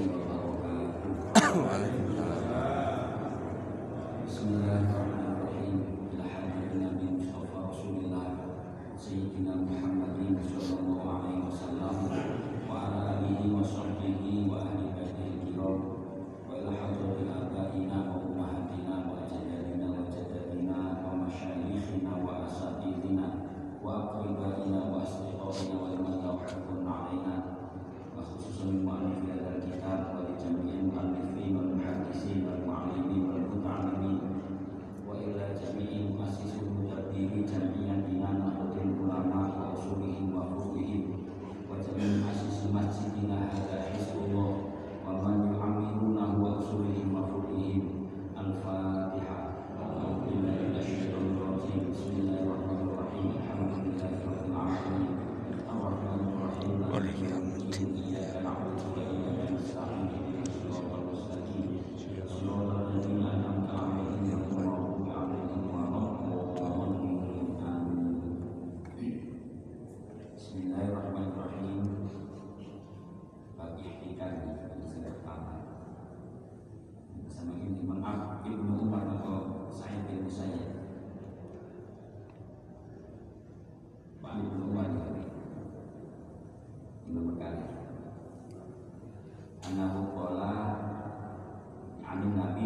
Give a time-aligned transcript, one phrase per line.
[0.00, 0.16] وبركاته
[1.36, 2.39] Waalaikumsalam.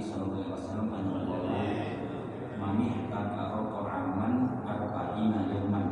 [0.06, 1.58] sallallahu alaihi wasallam anahu qala
[2.56, 5.88] Mani takaro koraman arba'ina yawman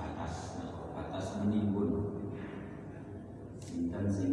[0.00, 0.64] Atas
[0.96, 2.16] Atas menimbun
[3.60, 4.32] Sinten sing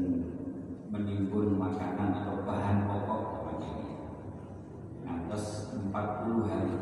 [0.88, 3.92] menimbun makanan atau bahan pokok namanya ini.
[5.04, 5.92] Atas 40
[6.48, 6.76] hari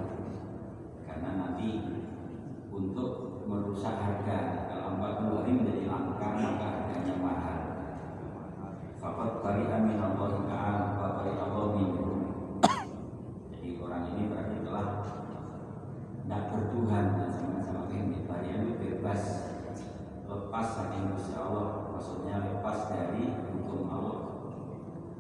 [1.04, 1.70] Karena nanti
[2.70, 7.60] untuk merusak harga kalau 40 hari menjadi langka maka harganya mahal
[8.98, 12.42] Fakat bari amin Allah Ta'ala wa bari Allah minhum
[13.54, 14.88] Jadi orang ini berarti telah
[16.26, 19.24] tidak bertuhan dan sama-sama ini Bari amin bebas
[20.26, 24.18] Lepas saking Gusti Allah Maksudnya lepas dari hukum Allah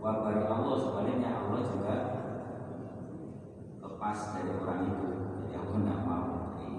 [0.01, 1.95] Wa bari Allah sebaliknya Allah juga
[3.85, 5.09] lepas dari orang itu
[5.45, 6.25] Jadi Allah tidak mau
[6.57, 6.73] Jadi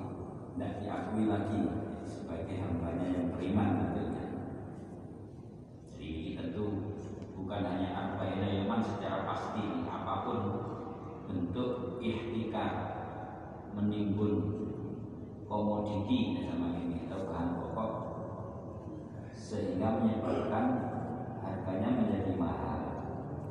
[0.56, 1.60] tidak diakui lagi
[2.06, 4.24] sebagai hambanya yang beriman tentunya.
[5.92, 6.66] Jadi tentu
[7.36, 10.40] bukan hanya arba'ina yaman secara pasti apa pun
[11.26, 12.72] bentuk ikhtikar
[13.74, 14.34] menimbun
[15.44, 17.92] komoditi sama ini atau bahan pokok
[19.36, 20.64] sehingga menyebabkan
[21.44, 22.80] harganya menjadi mahal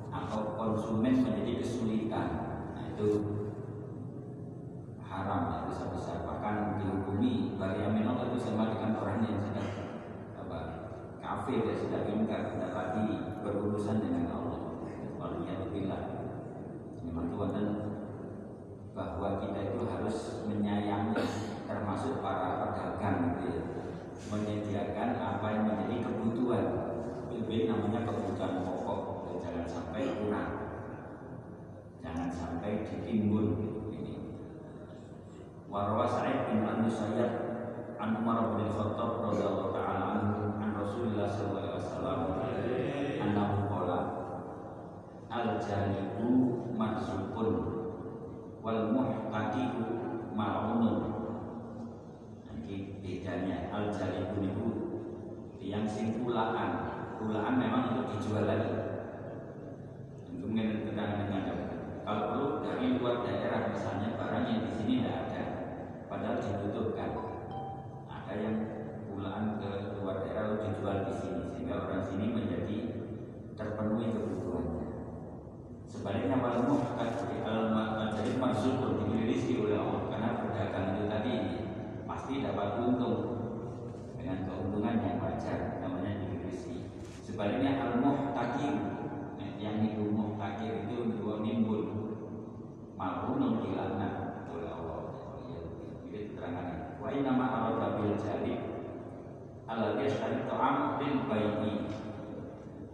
[0.10, 2.28] atau konsumen menjadi kesulitan
[2.74, 3.36] nah, itu
[5.16, 9.68] haram ya besar-besar bahkan dihukumi bagi Allah itu sama dengan orang yang sudah
[10.44, 10.60] apa
[11.24, 14.60] kafir ya sudah ingkar tidak lagi berurusan dengan Allah
[15.16, 16.02] Waliyahillah
[17.08, 17.68] memang Tuhan dan
[18.92, 20.18] bahwa kita itu harus
[20.48, 21.24] menyayangi
[21.64, 23.64] termasuk para pedagang gitu ya
[24.32, 26.66] menyediakan apa yang menjadi kebutuhan
[27.56, 30.52] lebih namanya kebutuhan pokok dan jangan sampai kurang
[32.04, 33.48] jangan sampai ditimbun
[33.96, 34.44] ini.
[35.72, 37.32] Warwa Sa'id bin Al-Musayyab
[37.96, 40.08] An Umar bin Khattab radhiyallahu ta'ala
[40.60, 42.20] an Rasulullah sallallahu alaihi wasallam
[43.24, 44.00] annahu qala
[45.32, 46.28] al jalibu
[46.76, 47.52] marzukun
[48.60, 49.88] wal muhtadibu
[50.36, 50.98] mal'unun
[52.52, 54.68] nanti bedanya al jalibu itu
[55.64, 56.20] yang sing
[57.26, 58.74] pulaan memang untuk dijual lagi.
[60.30, 61.44] Mungkin keterangan dengan
[62.06, 65.44] kalau perlu dari luar daerah misalnya barang yang di sini tidak ada.
[66.06, 67.10] Padahal dibutuhkan
[68.06, 68.58] ada yang
[69.10, 72.78] pulaan ke luar daerah lalu dijual di sini sehingga orang sini menjadi
[73.58, 74.86] terpenuhi kebutuhannya.
[75.90, 77.10] Sebaliknya wal muhkad
[78.26, 81.34] jadi maksud diberi oleh Allah karena berdagang itu tadi
[82.06, 83.18] pasti dapat untung.
[84.18, 85.85] Dengan keuntungan yang wajar
[87.36, 88.96] sebaliknya al muhtakim
[89.60, 91.84] yang itu muhtakir itu dua nimbul.
[92.96, 95.20] Malunun dilaknat oleh Allah.
[96.08, 98.56] Ini keterangan wa inna ma arada bil jari
[99.68, 101.92] ala yashtari ta'am lil bayi.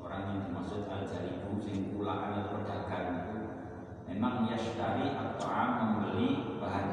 [0.01, 3.37] Orang yang dimaksud al jaribu sing pulaan atau pedagang itu
[4.09, 6.85] memang yashtari at-ta'am membeli bahan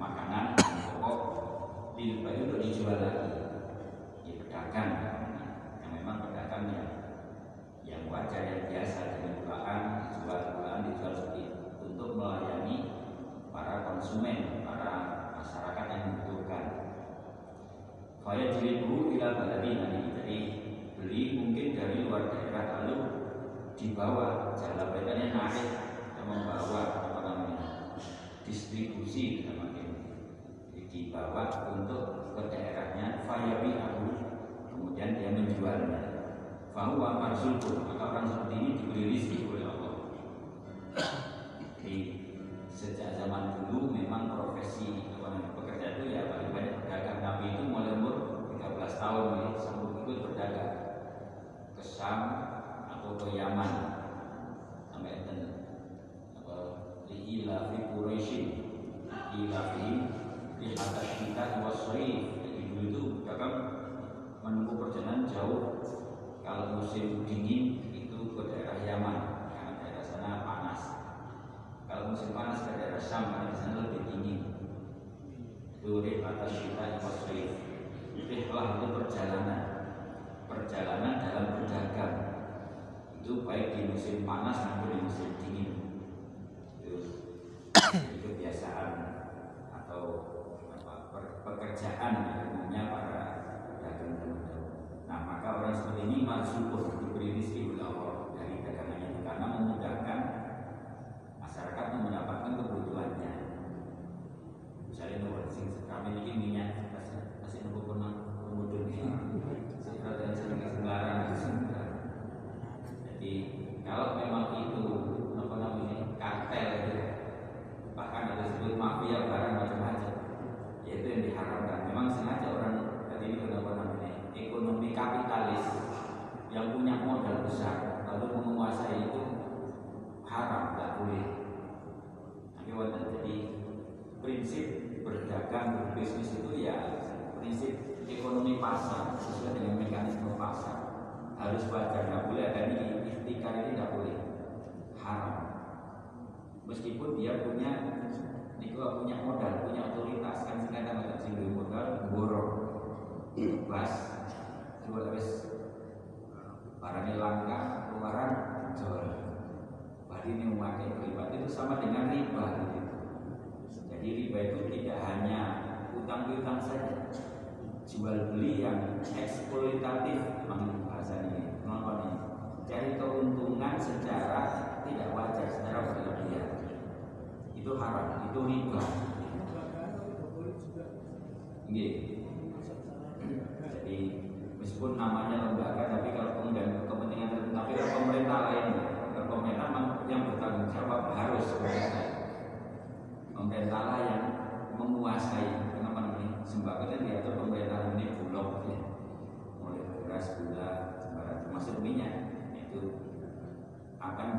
[0.00, 1.18] makanan pokok
[2.00, 3.36] lil bayi untuk dijual lagi.
[4.24, 5.19] Ya pedagang
[7.86, 9.99] yang wajar yang biasa dengan pulaan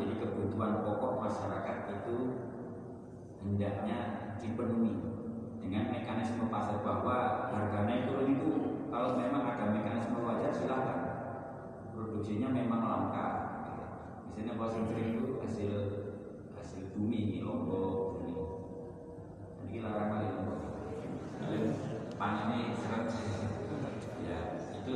[0.02, 2.18] Jadi kebutuhan pokok masyarakat itu
[3.46, 3.98] hendaknya
[4.42, 4.98] dipenuhi
[5.62, 8.34] dengan mekanisme pasar bahwa harganya turun.
[8.34, 8.50] Itu
[8.90, 11.00] kalau memang ada mekanisme wajar silahkan.
[11.94, 13.28] Produksinya memang langka.
[14.26, 15.74] Misalnya kalau sering itu hasil
[16.58, 18.34] hasil bumi ini lombok ini
[19.62, 20.60] jadi larang kali lombok
[22.18, 23.06] panennya seret.
[24.22, 24.40] Ya
[24.82, 24.94] itu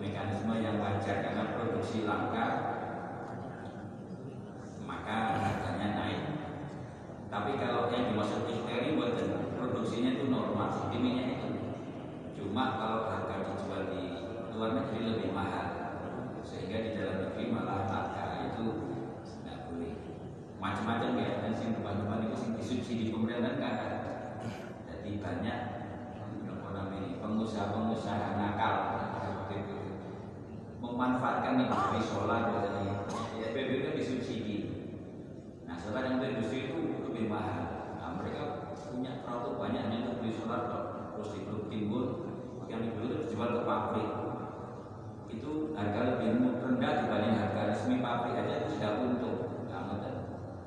[0.00, 2.79] mekanisme yang wajar karena produksi langka.
[10.40, 11.48] normal sentimennya itu
[12.40, 14.02] cuma kalau harga dijual di
[14.56, 15.68] luar negeri lebih mahal
[16.40, 18.66] sehingga di dalam negeri malah harga itu
[19.22, 19.94] tidak boleh.
[20.56, 23.76] Macam-macam ya dan sing teman-teman itu sing disubsidi pemerintah kan.
[24.88, 25.58] Jadi banyak
[27.20, 28.74] pengusaha-pengusaha nakal.
[29.20, 29.78] Seperti itu
[30.80, 32.88] memanfaatkan industri solar dari
[33.40, 34.56] ya BBM disubsidi.
[35.64, 37.79] Nah solar yang industri itu lebih mahal
[39.00, 40.68] minyak terlalu banyak yang beli solar
[41.16, 42.04] terus dibuat timbul
[42.68, 44.10] yang dibuat dijual ke pabrik.
[45.32, 49.36] Itu harga lebih rendah dibanding harga resmi pabrik aja itu sudah untung.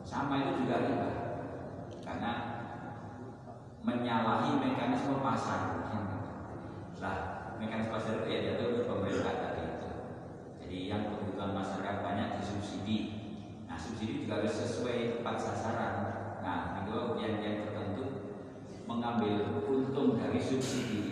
[0.02, 1.10] Sama itu juga riba.
[2.02, 2.32] Karena
[3.86, 5.94] menyalahi mekanisme pasar.
[6.98, 7.18] Lah
[7.62, 9.90] mekanisme pasar itu ya diatur oleh pemerintah tadi itu.
[10.58, 12.98] Jadi yang kebutuhan masyarakat banyak disubsidi.
[13.70, 15.94] Nah subsidi juga harus sesuai tempat sasaran.
[16.42, 17.73] Nah itu yang yang
[18.88, 21.03] mengambil untung dari subsidi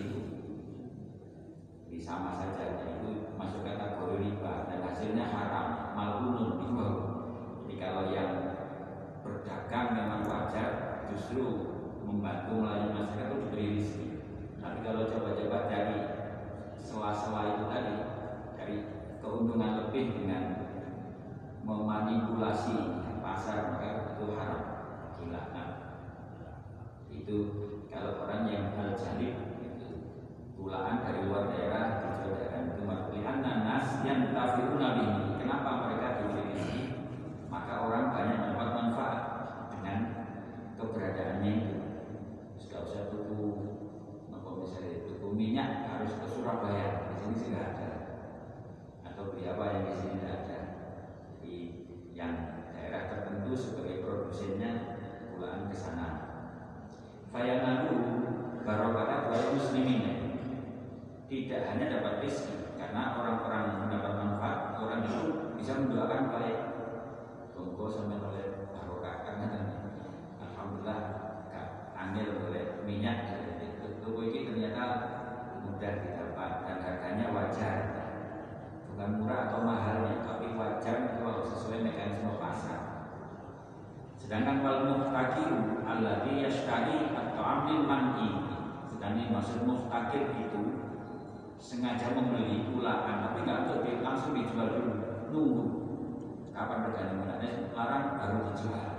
[96.62, 98.90] kapan regane mulanya larang baru dijual.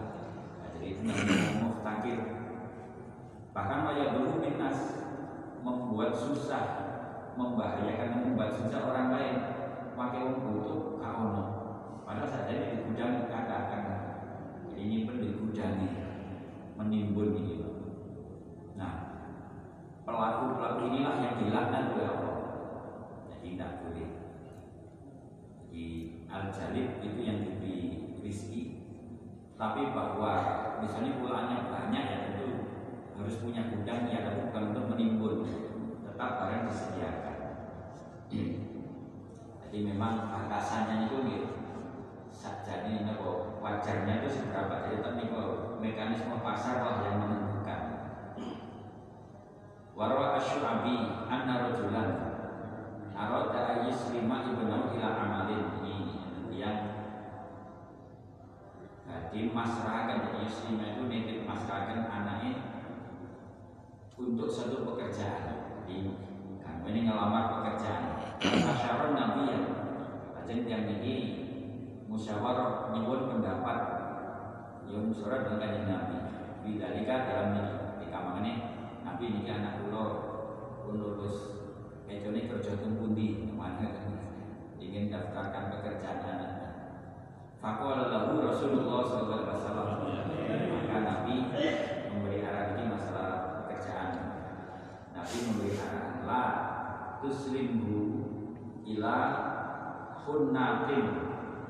[0.58, 2.18] Nah, jadi itu namanya muhtakir
[3.54, 4.78] bahkan wajah dulu minas
[5.62, 6.64] membuat susah
[7.38, 9.36] membahayakan membuat susah orang lain.
[9.92, 11.44] Pakai butuh kaono
[12.02, 13.84] padahal saja di gudang katakan
[14.74, 15.78] ini pun di gudang
[16.80, 17.60] menimbun ini
[18.74, 18.92] nah
[20.02, 22.36] pelaku pelaku inilah yang dilaknat oleh Allah.
[23.30, 24.11] Jadi tidak boleh
[26.32, 28.62] al jalib itu yang diberi rizki
[29.60, 30.32] tapi bahwa
[30.80, 32.48] misalnya pulaannya banyak ya tentu
[33.20, 35.34] harus punya gudang ya tapi bukan untuk menimbun
[36.02, 37.36] tetap barang disediakan.
[39.62, 41.52] Jadi memang batasannya itu gitu
[42.92, 47.80] ini kok wajarnya itu seberapa jadi tapi kok mekanisme pasar lah yang menentukan.
[49.96, 52.10] Warwa asyu'abi anna rajulan
[53.16, 55.81] arada ayyuslima ibnahu ila amalin
[56.56, 57.02] yang
[59.32, 62.52] jadi masrahakan jadi yuslima itu nitip masrahakan anaknya
[64.16, 65.80] untuk satu pekerjaan.
[65.88, 66.12] Jadi
[66.60, 68.20] kamu ini ngelamar pekerjaan.
[68.42, 69.60] Masyarat nabi ya
[70.42, 71.14] Ajeng yang ini
[72.10, 73.78] musyawarah nyebut pendapat
[74.90, 76.16] yang musyawarah dengan nabi.
[76.62, 78.52] Bidalika dalam ini di kamar ini
[79.00, 80.04] nabi ini anak kula
[80.84, 81.36] pun lulus.
[82.04, 83.48] Kecone kerja teng pundi?
[83.56, 84.11] Mana
[84.92, 86.52] ingin daftarkan pekerjaan anak
[87.64, 90.04] Faqala lahu Rasulullah wasallam.
[90.04, 91.48] Maka Nabi
[92.12, 93.28] memberi arahan ini masalah
[93.64, 94.10] pekerjaan.
[95.16, 96.44] Nabi memberi arahan la
[97.24, 97.96] tuslimhu
[98.84, 99.16] ila
[100.26, 101.06] hunnatin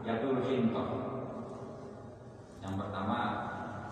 [0.03, 0.91] yatul hintoh.
[2.65, 3.19] Yang pertama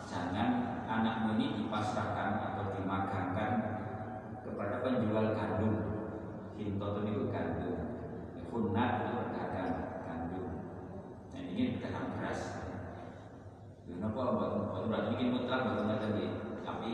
[0.02, 0.50] jangan
[0.88, 3.52] anakmu ini dipasrahkan atau dimagangkan
[4.40, 5.74] kepada penjual gandum.
[6.56, 7.89] Hintoh itu gandum
[8.50, 9.72] hunnat itu pedagang
[10.04, 10.50] gandum.
[11.30, 12.40] Nah ini pedagang beras.
[13.86, 16.26] Kenapa buat buat berarti bikin mutlak buat tadi
[16.66, 16.92] tapi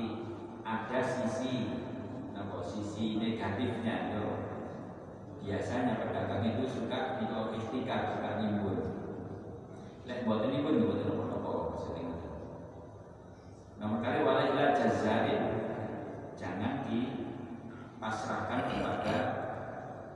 [0.65, 1.81] ada sisi
[2.37, 4.25] apa sisi negatifnya yo
[5.41, 8.79] biasanya pedagang itu suka itu istiqar suka nimbun.
[10.05, 12.13] Lek buat ini pun buat nomor apa sering
[13.81, 15.45] nomor kali wala ila jazarin.
[16.37, 19.17] Jangan dipasrahkan kepada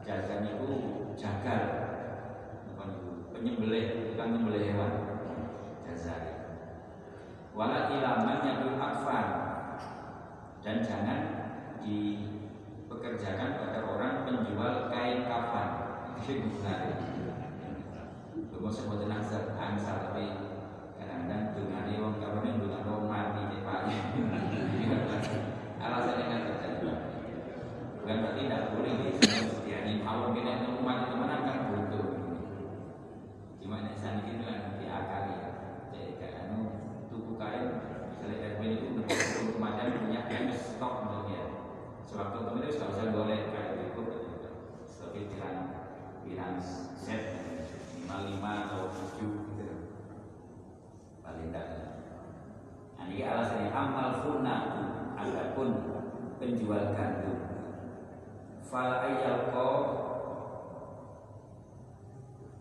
[0.05, 1.63] jazan itu jagal.
[2.73, 2.85] Apa
[3.37, 4.93] penyembelih bukan menyembelih hewan.
[5.85, 6.41] Jazarin
[7.53, 9.27] wala ilaman yakul akfan.
[10.65, 11.21] Dan jangan
[11.85, 15.69] dipekerjakan pada orang penjual kain kafan.
[16.21, 17.01] Itu benar
[18.61, 20.37] belum sebut nazar angsal tapi
[21.01, 23.97] kadang-kadang dengan wong kafan yang dengan wong mati di pagi
[25.81, 26.93] alasannya kan terjadi
[28.05, 28.95] bukan berarti tidak boleh
[29.81, 32.07] disediakan kalau kita umat itu mana kan butuh.
[33.65, 34.77] Cuma nek sani itu kan
[35.33, 35.49] ya.
[35.89, 36.53] Jadi kan
[37.09, 37.65] tuku kain
[38.13, 40.95] misalnya RW itu untuk macam punya kain stok
[41.29, 41.45] dia
[42.05, 44.03] sewaktu temen itu sudah bisa boleh kayak itu
[44.85, 45.57] sebagai piran
[46.27, 46.53] piran
[46.99, 47.23] set
[47.97, 49.77] lima lima atau tujuh gitu.
[51.25, 51.67] Paling tidak
[53.01, 54.83] nah ini alasannya amal funatu
[55.17, 55.69] adapun
[56.37, 57.60] penjual gandum
[58.71, 59.67] fal ayyalqa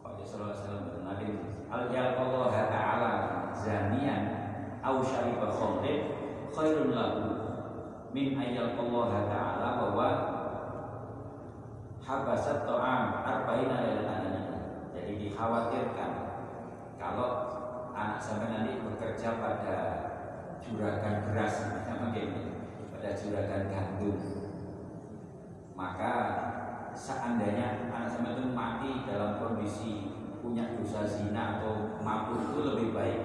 [0.01, 1.38] kok Rasulullah SAW Nabi?
[1.70, 3.13] Al yalqallah ta'ala
[3.54, 4.24] zanian
[4.82, 6.01] au syariba khamrin
[6.50, 7.22] khairun lahu.
[8.10, 10.10] Min ayyalqallah ta'ala bahwa
[12.01, 14.34] habasat ta'am arba'ina lailatan
[14.98, 16.12] jadi dikhawatirkan
[16.98, 17.30] kalau
[17.94, 19.78] anak sampai nanti bekerja pada
[20.66, 22.10] juragan beras sama
[22.98, 24.49] pada juragan gandum
[25.79, 26.13] maka
[26.91, 30.12] seandainya anak sampai itu mati dalam kondisi
[30.43, 33.21] punya dosa zina atau mabuk itu lebih baik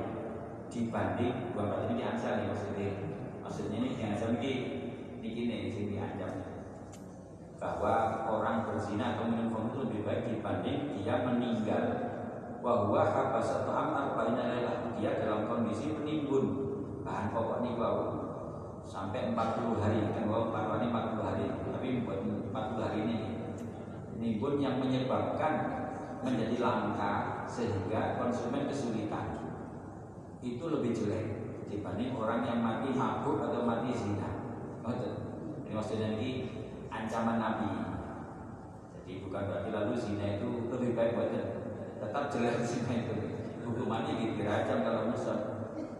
[0.71, 2.91] dibanding bapak ini diancam nih maksudnya.
[3.43, 4.53] Maksudnya ini diancam ini
[5.19, 6.33] ini di sini diancam.
[7.59, 7.95] Bahwa
[8.31, 11.85] orang berzina atau minum khamr itu lebih baik dibanding dia meninggal.
[12.63, 16.45] Bahwa habas atau amar adalah dia dalam kondisi menimbun
[17.05, 18.03] bahan pokok ini bau
[18.85, 20.49] sampai 40 hari kan wow,
[20.81, 21.45] ini 40 hari.
[21.73, 22.21] Tapi buat
[22.55, 23.19] 40 hari ini
[24.15, 25.55] nimbun yang menyebabkan
[26.23, 29.59] menjadi langka sehingga konsumen kesulitan
[30.39, 31.27] itu lebih jelek
[31.67, 34.31] dibanding orang yang mati mabuk atau mati zina.
[35.67, 36.31] Ini maksudnya ini
[36.87, 37.69] ancaman Nabi.
[39.03, 41.35] Jadi bukan berarti lalu zina itu lebih baik buat
[41.99, 43.15] tetap jelek zina itu.
[43.67, 45.41] Hukumannya dirajam kalau musuh.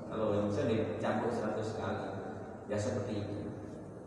[0.07, 2.07] Kalau musuh dicampur 100 kali.
[2.71, 3.39] Ya seperti itu.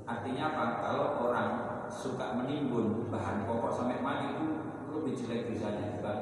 [0.08, 0.66] Artinya apa?
[0.80, 4.48] Kalau orang suka menimbun bahan pokok sampai mati itu
[4.92, 6.18] lebih jelek dosanya bukan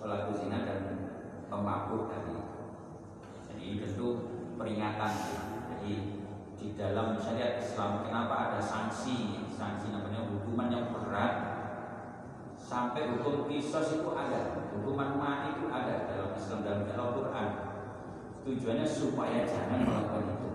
[0.00, 0.80] pelaku zina dan
[1.48, 2.36] pemabuk tadi.
[3.48, 4.08] Jadi ini tentu
[4.56, 5.12] peringatan.
[5.72, 5.92] Jadi
[6.56, 11.34] di dalam syariat Islam kenapa ada sanksi, sanksi namanya hukuman yang berat
[12.56, 17.48] sampai hukum kisos itu ada, hukuman mati itu ada dalam Islam dalam Al-Quran.
[18.46, 20.50] Tujuannya supaya jangan melakukan itu.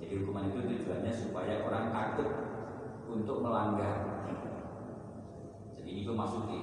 [0.00, 2.47] Jadi hukuman itu tujuannya supaya orang takut
[3.08, 4.18] untuk melanggar
[5.88, 6.60] ini itu maksudnya.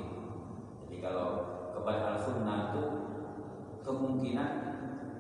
[0.86, 1.30] Jadi kalau
[1.74, 2.84] kepada al sunnah itu
[3.82, 4.50] kemungkinan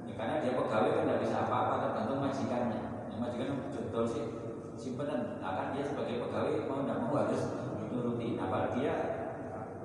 [0.05, 2.81] ya karena dia pegawai kan tidak bisa apa-apa tergantung majikannya.
[3.09, 4.23] Yang majikan jodoh sih
[4.77, 5.41] simpenan.
[5.41, 7.41] Nah kan dia sebagai pegawai mau tidak mau harus
[7.89, 8.37] nuruti.
[8.37, 8.93] Nah dia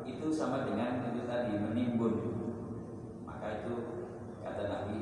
[0.04, 2.14] itu sama dengan itu tadi menimbun.
[3.24, 3.74] Maka itu
[4.44, 4.98] kata Nabi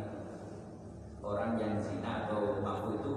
[1.26, 3.12] orang yang zina atau mampu itu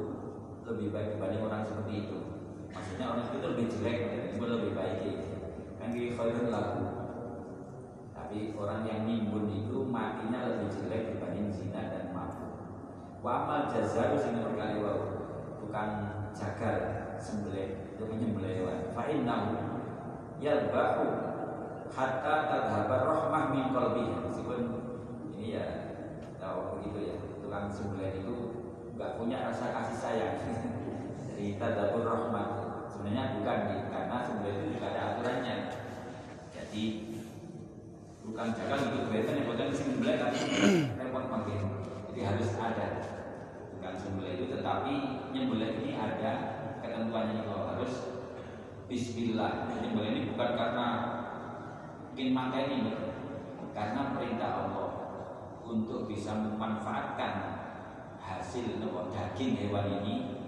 [0.65, 2.30] lebih baik dibanding orang seperti itu.
[2.71, 3.99] Maksudnya orang itu lebih jelek,
[4.36, 4.97] itu lebih baik.
[5.03, 5.31] Gitu
[5.81, 6.86] kan khairun lagu
[8.13, 12.53] tapi orang yang nimbun itu matinya lebih jelek dibanding zina dan mabuk
[13.25, 15.01] wa amal jazaru sing berkali wau
[15.65, 15.89] bukan
[16.38, 16.77] jagal
[17.17, 19.57] sembelih itu menyembelih hewan fa innahu
[20.38, 21.05] yalbahu
[21.89, 24.62] hatta tadhabar rahmah min qalbi meskipun
[25.34, 25.65] ini ya
[26.38, 28.36] tahu begitu ya tukang sembelih itu
[28.95, 30.36] nggak punya rasa kasih sayang.
[31.25, 32.61] Jadi tadabur rahmat
[33.01, 33.59] sebenarnya bukan
[33.89, 35.55] karena sembelih itu juga ada aturannya.
[36.53, 36.83] Jadi
[38.21, 40.33] bukan jaga gitu kelihatan yang bukan sembelih kan
[41.01, 41.59] repot makin
[42.13, 42.87] jadi harus ada.
[43.73, 44.93] Bukan sembelih itu tetapi
[45.33, 46.31] nyembelih ini ada
[46.85, 47.93] ketentuannya kalau harus
[48.85, 49.81] Bismillah.
[49.81, 50.87] Nyembelih ini bukan karena
[52.13, 52.93] ingin makan ini
[53.73, 54.89] karena perintah Allah
[55.65, 57.33] untuk bisa memanfaatkan
[58.21, 58.77] hasil
[59.09, 60.40] daging hewan ini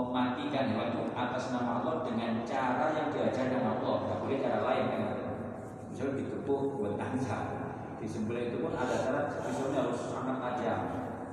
[0.00, 3.96] mematikan hewan itu atas nama Allah dengan cara yang diajarkan Allah.
[4.08, 5.02] Nggak boleh cara lain kan?
[5.92, 7.38] Misalnya dikepuk buat tangsa
[8.00, 10.80] disembelih itu pun ada cara pisaunya harus sangat tajam.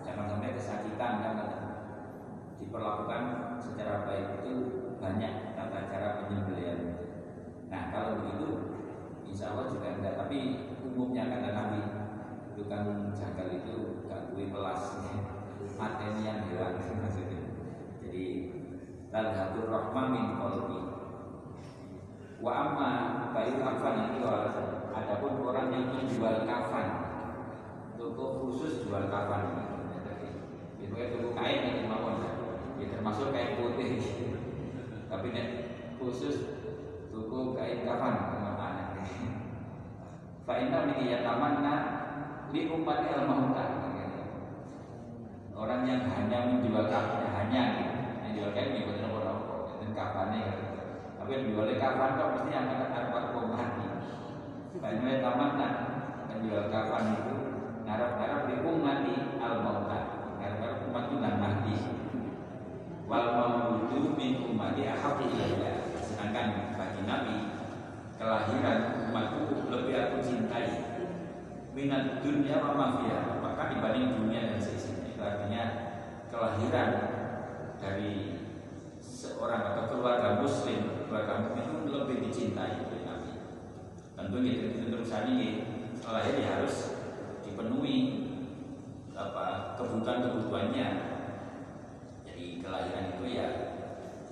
[0.04, 1.36] Jangan sampai kesakitan kan?
[2.60, 3.22] Diperlakukan
[3.64, 4.54] secara baik itu
[5.00, 6.80] banyak tata cara penyembelihan.
[7.72, 8.50] Nah kalau begitu
[9.24, 10.20] insya Allah juga enggak.
[10.20, 10.38] Tapi
[10.84, 11.82] umumnya kata Nabi
[12.52, 14.82] itu kan jagal itu gak gue pelas
[15.78, 17.54] mateni yang hewan maksudnya.
[18.02, 18.26] Jadi
[19.18, 20.80] tadhatur rahmah min qalbi.
[22.38, 22.90] Wa amma
[23.34, 24.22] bayu kafan itu
[24.94, 26.88] adapun orang yang menjual kafan.
[27.98, 29.74] Toko khusus jual kafan.
[30.78, 32.22] Itu toko kain yang kemauan
[32.78, 33.98] ya termasuk kain putih.
[35.10, 35.28] Tapi
[35.98, 36.36] khusus
[37.10, 38.86] toko kain kafan ke mana
[40.46, 41.74] fa inna min yatamanna
[42.54, 43.28] li ummati al
[45.58, 47.97] orang yang hanya menjual kafan hanya gitu
[48.38, 50.60] jual kain bukan orang rokok dan kafannya kan
[51.18, 53.86] tapi yang jual kafan kok mesti akan kok mati
[54.78, 55.74] banyak taman kan
[56.38, 57.36] jual kafan itu
[57.84, 60.00] ngarap-ngarap di mati al mauta
[60.38, 61.76] ngarap-ngarap umat itu dan mati.
[63.08, 67.38] Wal mautu min umati ahabi ilayya sedangkan bagi Nabi
[68.20, 70.68] kelahiran umat itu lebih aku cintai.
[71.72, 73.38] Minat dunia wa mafia.
[73.38, 75.08] Maka dibanding dunia dan seisinya.
[75.08, 75.64] Itu artinya
[76.34, 76.90] kelahiran
[77.78, 78.42] dari
[79.02, 83.32] seorang atau keluarga muslim keluarga muslim itu lebih dicintai oleh Nabi.
[84.18, 85.48] Tentu gitu terus ini
[85.96, 86.76] setelah ini harus
[87.42, 87.98] dipenuhi
[89.16, 90.88] apa kebutuhan-kebutuhannya.
[92.28, 93.48] Jadi kelahiran itu ya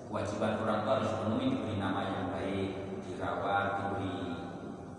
[0.06, 2.70] kewajiban orang tua harus dipenuhi diberi nama yang baik
[3.08, 4.18] dirawat diberi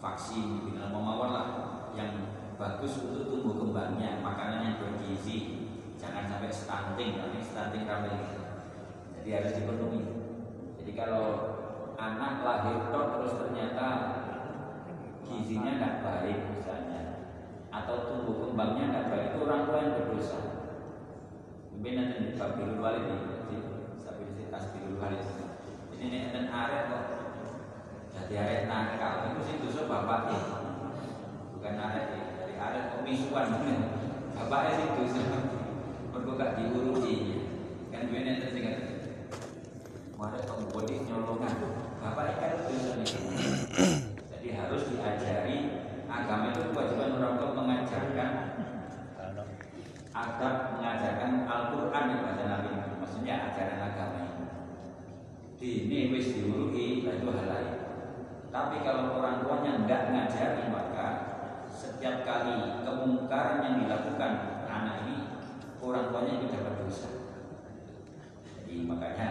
[0.00, 1.48] vaksin diberi mawar lah
[1.94, 5.65] yang bagus untuk tumbuh kembangnya, makanan yang bergizi,
[5.96, 8.14] jangan sampai stunting, nanti stunting ramai
[9.16, 10.02] Jadi harus dipenuhi.
[10.78, 11.24] Jadi kalau
[11.96, 13.88] anak lahir tok terus ternyata
[15.26, 17.02] gizinya tidak baik misalnya,
[17.74, 20.40] atau tumbuh kembangnya tidak baik itu orang tua yang berdosa.
[21.74, 23.58] Mungkin nanti di Babirul Walid ini,
[23.98, 25.26] stabilitas Babirul Walid.
[25.96, 27.04] Ini nih dan arek kok
[28.16, 30.38] jadi arek nakal itu sih dosa bapaknya,
[31.56, 32.04] bukan arek
[32.36, 33.48] dari arek kemisuan
[34.36, 35.55] bapaknya sih dosa.
[36.16, 37.44] Mergo gak diuruti.
[37.92, 38.64] Kan gue nanti sing
[40.16, 41.54] Wadah kamu bodi nyolongan.
[42.00, 42.56] Bapak kan.
[44.32, 45.56] Jadi harus diajari
[46.08, 48.30] agama itu kewajiban orang tua mengajarkan
[50.16, 54.20] adab mengajarkan Al-Quran yang bahasa Nabi maksudnya ajaran agama
[55.60, 57.76] ini ini wis diuruhi itu hal lain
[58.48, 61.06] tapi kalau orang tuanya tidak ngajari maka
[61.68, 64.55] setiap kali kemungkaran yang dilakukan
[65.86, 67.10] orang tuanya itu dapat dosa.
[68.58, 69.28] Jadi makanya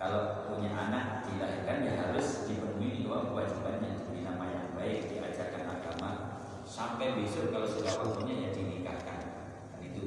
[0.00, 3.92] kalau punya anak dilahirkan ya harus dipenuhi dua kewajibannya.
[4.08, 6.10] Jadi nama yang baik diajarkan agama.
[6.64, 9.20] Sampai besok kalau sudah waktunya ya dinikahkan.
[9.76, 10.04] Dan itu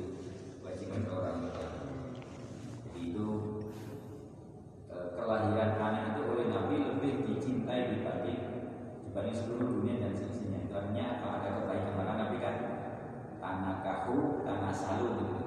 [0.58, 1.68] kewajiban orang tua.
[2.90, 3.28] Jadi itu
[4.90, 8.42] eh, kelahiran anak itu oleh Nabi lebih dicintai dibanding
[9.06, 12.56] dibanding seluruh dunia dan seisinya itu artinya apa ada kebaikan maka Nabi kan
[13.44, 15.42] tanah kahu tanah salu gitu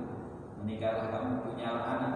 [0.85, 2.15] menikahlah kamu punya anak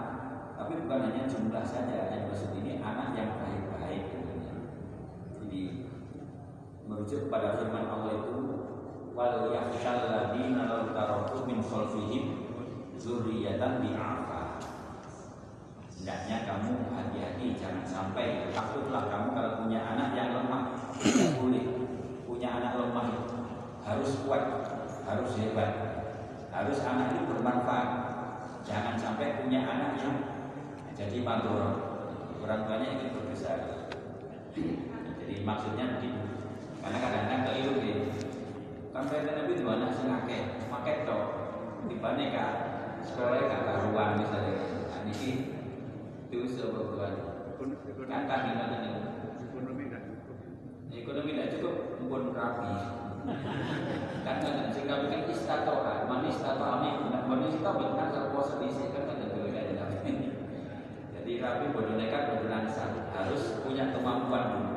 [0.60, 4.54] tapi bukan hanya jumlah saja yang maksud ini anak yang baik-baik tentunya.
[5.40, 5.62] Jadi
[6.84, 8.36] merujuk pada firman Allah itu
[9.16, 12.24] wal yakhshal ladina law taraku min khalfihim
[13.00, 14.60] dzurriyyatan bi'afa.
[15.96, 21.64] Hendaknya kamu hati-hati jangan sampai takutlah kamu kalau punya anak yang lemah tidak boleh
[22.28, 23.32] punya anak lemah
[23.80, 24.44] harus kuat
[25.08, 25.72] harus hebat
[26.52, 28.07] harus anak itu bermanfaat
[28.68, 30.14] jangan sampai punya anak yang
[30.92, 31.64] jadi mandor
[32.44, 33.88] orang tuanya ingin berbesar
[35.18, 36.20] jadi maksudnya begitu.
[36.78, 38.04] Karena kadang-kadang keliru gitu
[38.92, 40.42] kan saya nabi dua anak sing akeh.
[40.68, 41.24] Maket tok
[41.88, 42.52] dibanding kak
[43.08, 44.54] sekolah gak karuan misalnya.
[44.92, 45.30] Nah, ini
[46.28, 47.12] itu sebuah
[48.08, 48.92] kan kaki mana nih
[50.92, 51.74] ekonomi tidak cukup.
[52.08, 52.97] Pun rapi
[54.24, 54.36] kan
[54.72, 59.08] sing kami kan istatoa manis tato amin manis tato benar kalau puasa di sini kan
[59.08, 59.28] ada
[61.28, 64.76] jadi rapi bodoh nekat bodoh langsung harus punya kemampuan dulu.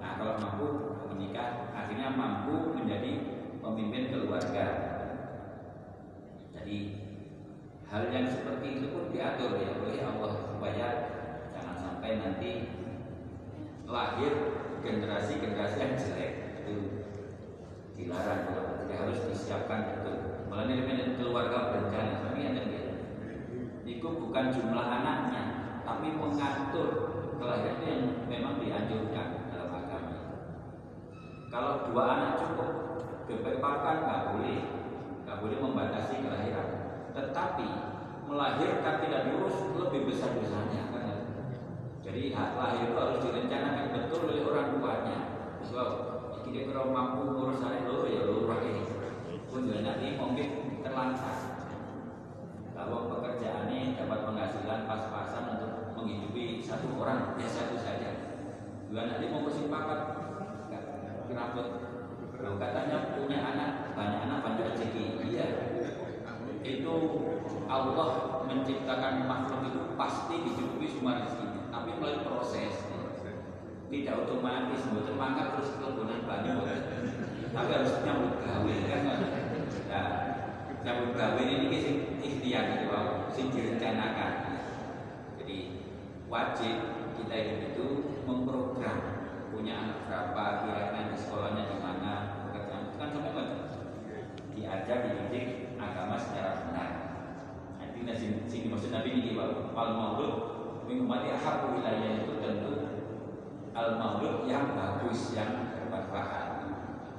[0.00, 0.66] Nah kalau mampu
[1.12, 4.66] menikah akhirnya mampu menjadi pemimpin keluarga.
[6.56, 6.78] Jadi
[7.92, 10.88] hal yang seperti itu pun diatur ya oleh Allah supaya
[11.52, 12.52] jangan sampai nanti
[13.84, 14.32] lahir
[14.80, 16.32] generasi-generasi yang jelek
[17.96, 18.44] itu dilarang
[18.84, 20.16] tidak harus disiapkan betul.
[20.52, 22.62] Malah ini keluarga berencana, tapi ada
[23.88, 25.42] itu bukan jumlah anaknya,
[25.88, 26.88] tapi mengatur
[27.40, 30.16] kelahiran itu yang memang dianjurkan dalam agama.
[31.48, 32.70] Kalau dua anak cukup,
[33.24, 34.58] kebebakan nggak boleh,
[35.24, 36.68] nggak boleh membatasi kelahiran.
[37.16, 37.68] Tetapi
[38.28, 41.18] melahirkan tidak diurus lebih besar dosanya kan?
[42.04, 45.18] Jadi hak lahir itu harus direncanakan betul oleh orang tuanya.
[45.64, 46.15] Sebab
[46.46, 48.86] kita kalau mampu ngurus anak lo ya lo pakai
[49.50, 50.48] pun nanti mungkin
[50.84, 51.36] terlantar.
[52.76, 58.10] Kalau pekerjaannya dapat penghasilan pas-pasan untuk menghidupi satu orang ya satu saja.
[58.92, 60.00] Dua nanti mau bersih pakat
[61.26, 61.62] kenapa
[62.36, 65.04] katanya punya anak banyak anak banyak rezeki.
[65.26, 65.46] Iya.
[66.62, 66.94] Itu
[67.66, 71.72] Allah menciptakan makhluk itu pasti dicukupi semua rezeki.
[71.72, 72.85] Tapi melalui proses
[73.86, 76.56] tidak otomatis buat mangkat terus kebunan banyak
[77.56, 79.00] tapi harus nyambut gawe kan
[79.88, 80.08] nah,
[80.84, 83.00] nyambut gawe ini sing ikhtiar gitu
[83.32, 84.46] sing direncanakan.
[86.26, 86.76] Wajib
[87.16, 87.36] kita
[87.70, 87.86] itu
[88.26, 88.98] memprogram
[89.54, 92.12] punya anak berapa kira-kira di sekolahnya di mana
[92.50, 92.90] pekerjaan.
[92.90, 93.62] Itu kan sampai wajib
[94.52, 96.90] diajar dididik agama secara benar.
[97.78, 100.34] Itu sing, sing maksud Nabi ini al maulud
[100.90, 102.75] min umati ahabu wilayah itu tentu
[103.76, 106.64] al maulud yang bagus yang bermanfaat.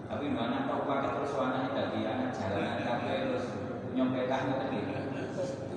[0.09, 3.45] Tapi mana tahu pakai terus anak dari anak jalan tapi terus
[3.93, 4.89] nyompetan gitu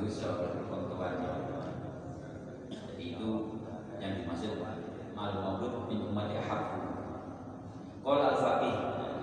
[0.01, 0.61] dosa orang
[3.01, 3.31] itu
[4.01, 4.65] yang dimaksud
[5.13, 6.81] mal maulud min ummati haqqu.
[8.01, 8.77] Qala al-faqih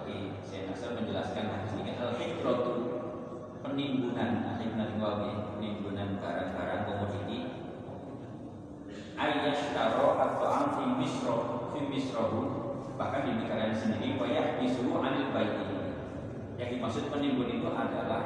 [0.06, 2.74] Jadi saya Nasr menjelaskan hadis ini al hikratu
[3.66, 4.48] penimbunan
[4.98, 7.47] wawi penimbunan barang-barang komoditi
[9.18, 11.36] ayyashtaro atau fi misro
[11.74, 11.82] fi
[12.98, 15.66] bahkan di negara sendiri wayah disuruh anil baiti
[16.58, 18.22] Yang dimaksud penimbun itu adalah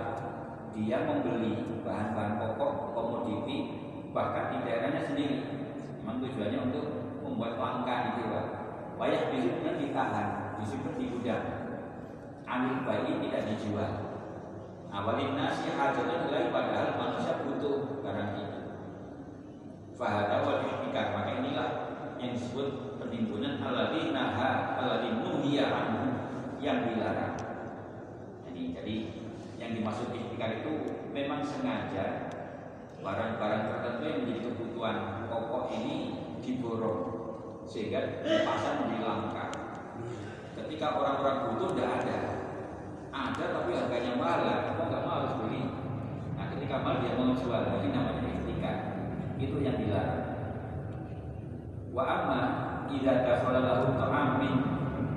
[0.72, 3.58] dia membeli bahan-bahan pokok komoditi
[4.16, 5.38] bahkan di daerahnya sendiri.
[6.00, 6.86] Memang tujuannya untuk
[7.28, 8.46] membuat langka gitu Pak.
[8.96, 10.28] Wayah besoknya ditahan,
[10.64, 11.46] disimpan di gudang.
[12.48, 13.92] Ambil bayi tidak dijual.
[14.92, 17.91] Awalin nasi hajatnya nilai padahal manusia butuh itu.
[20.02, 21.70] Fahada wal maka inilah
[22.18, 26.10] yang disebut penimbunan alladhi naha alladhi nuhiya anhu
[26.58, 27.38] yang dilarang.
[28.50, 28.96] Jadi jadi
[29.62, 32.34] yang dimaksud ikhtikar itu memang sengaja
[32.98, 34.98] barang-barang tertentu yang menjadi kebutuhan
[35.30, 35.96] pokok ini
[36.42, 37.02] diborong
[37.70, 39.46] sehingga di pasar menjadi langka.
[40.58, 42.20] Ketika orang-orang butuh tidak ada,
[43.14, 45.62] ada tapi harganya mahal, kita nggak mau harus beli.
[46.34, 49.01] Nah ketika mahal dia mau jual, ini namanya ikhtikar.
[49.42, 50.22] Itu yang dilarang.
[51.90, 52.42] Wa amma
[52.94, 54.54] idza dakhala lahu ta'am min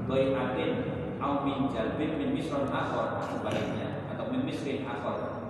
[0.09, 0.73] bai'atin
[1.21, 5.45] aw min jalbin min misron akhar sebaliknya atau min misrin akhar.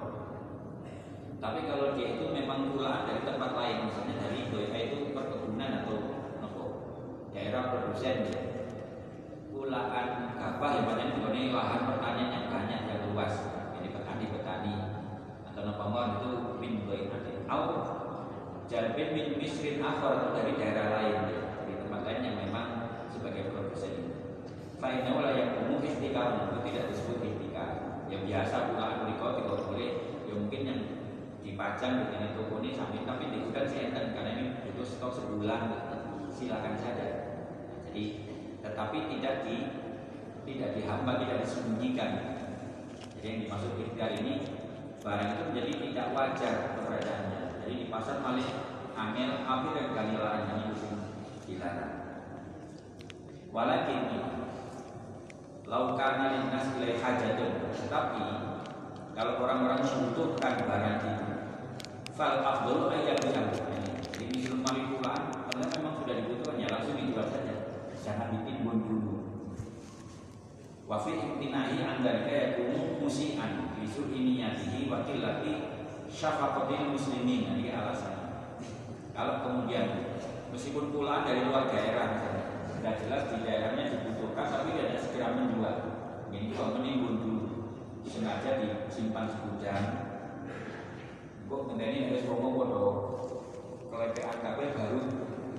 [1.39, 5.97] Tapi kalau dia itu memang pulaan dari tempat lain misalnya dari bai'a itu perkebunan atau
[6.43, 6.65] nopo
[7.31, 8.27] daerah produsen.
[8.27, 8.55] Ya
[9.55, 13.33] pulaan gabah yang banyak ini lahan pertanian yang banyak yang luas.
[13.79, 14.75] Ini petani-petani.
[15.47, 17.63] Atau nopo itu min bai'atin aw
[18.71, 21.45] jalbin min misrin akhar dari daerah lain ya
[22.05, 22.69] lain yang memang
[23.09, 24.13] sebagai produsen ini.
[24.77, 27.71] Fa'inna wala yang umum istiqam itu tidak disebut istiqam.
[28.13, 29.91] Yang biasa pula kau tidak boleh.
[30.29, 30.81] Ya mungkin yang
[31.41, 35.63] dipajang di toko ini sampai tapi di gudang enten karena ini butuh stok sebulan
[36.29, 37.09] silakan saja.
[37.89, 38.05] Jadi
[38.61, 39.57] tetapi tidak di
[40.45, 42.11] tidak dihambat, tidak disembunyikan.
[43.17, 44.35] Jadi yang dimaksud ikhtiar ini
[45.01, 47.44] barang itu menjadi tidak wajar keberadaannya.
[47.65, 48.45] Jadi di pasar malah
[48.93, 50.77] angel api dan kali larang ini
[51.49, 51.97] dilarang.
[53.49, 54.05] Walakin
[55.65, 57.73] laukana linnas ilai hajatun.
[57.73, 58.21] Tetapi
[59.17, 61.25] kalau orang-orang membutuhkan barang itu
[62.13, 63.49] Fal afdol ayat yang
[64.13, 67.81] Jadi misil manipulan Karena memang sudah dibutuhkan ya langsung dijual saja.
[67.97, 69.15] Jangan ditimbun dulu.
[70.85, 75.74] Wafi imtinahi anda kaya kumu musian Bisu iniyatihi wakil lagi
[76.15, 78.15] syafaqatil muslimin Ini alasan.
[79.11, 80.15] Kalau kemudian
[80.55, 82.15] meskipun pulang dari luar daerah
[82.85, 85.77] sudah jelas di daerahnya dibutuhkan tapi tidak segera menjual
[86.31, 87.45] ini kalau menimbun dulu
[88.07, 89.85] sengaja disimpan segudang
[91.49, 92.93] kok ini harus ngomong bodoh
[93.89, 95.01] kelepean kabel baru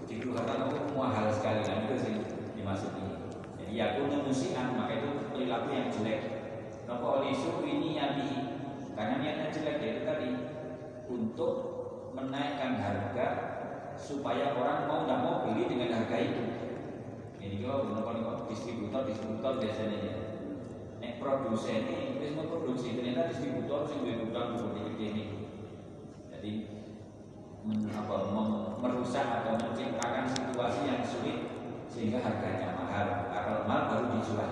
[0.05, 2.15] dikeluarkan aku mahal sekali nah itu sih
[2.55, 3.15] dimaksud ini
[3.57, 6.21] jadi ya aku musian maka itu perilaku yang jelek
[6.85, 7.33] Nopo oleh
[7.65, 8.29] ini yang di
[8.93, 10.29] karena niatnya jelek ya itu tadi
[11.09, 11.53] untuk
[12.13, 13.27] menaikkan harga
[14.05, 16.43] supaya orang mau nggak mau beli dengan harga itu.
[17.41, 20.15] Ini kalau benar distributor distributor biasanya ya.
[21.01, 25.23] Nek produsen ini wis mau produksi ternyata distributor sing duwe gudang seperti ini.
[26.29, 26.51] Jadi
[27.65, 28.15] apa,
[28.77, 31.39] merusak atau menciptakan situasi yang sulit
[31.89, 33.33] sehingga harganya mahal.
[33.33, 34.51] Kalau mahal baru dijual.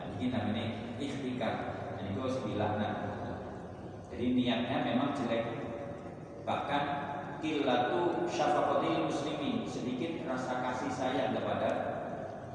[0.00, 1.54] Nah, ini namanya ikhtikar.
[2.00, 2.94] Ini kalau sebilah nah.
[4.08, 5.44] Jadi niatnya memang jelek.
[6.48, 7.09] Bahkan
[7.40, 9.64] kilatu syafaqatil muslimin.
[9.64, 11.68] Sedikit rasa kasih sayang kepada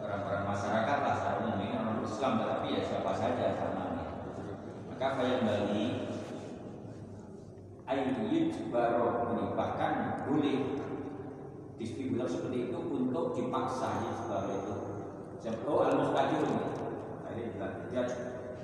[0.01, 1.59] orang-orang masyarakat lah secara umum.
[1.59, 3.85] Ini orang Islam tetapi ya siapa saja sama
[4.95, 6.07] maka bali
[7.83, 10.87] ayyid baro ini bahkan boleh
[11.75, 13.91] distributor seperti itu untuk dipaksa
[14.23, 14.75] sebab itu.
[15.67, 16.47] Oh al mustajir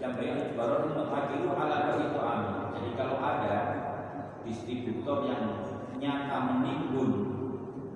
[0.01, 3.55] yang beri baru itu ala itu amin jadi kalau ada
[4.41, 5.61] distributor yang
[6.01, 7.09] nyata menimbun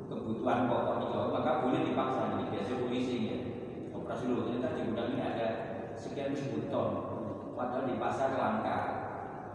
[0.06, 2.38] kebutuhan pokok itu maka boleh dipaksa.
[2.38, 3.38] Ini biasa polisi ya.
[3.98, 4.42] Operasi dulu.
[4.46, 5.48] Ternyata di gudang ini ada
[5.98, 6.90] sekian ribu ton.
[7.58, 8.78] Padahal di pasar langka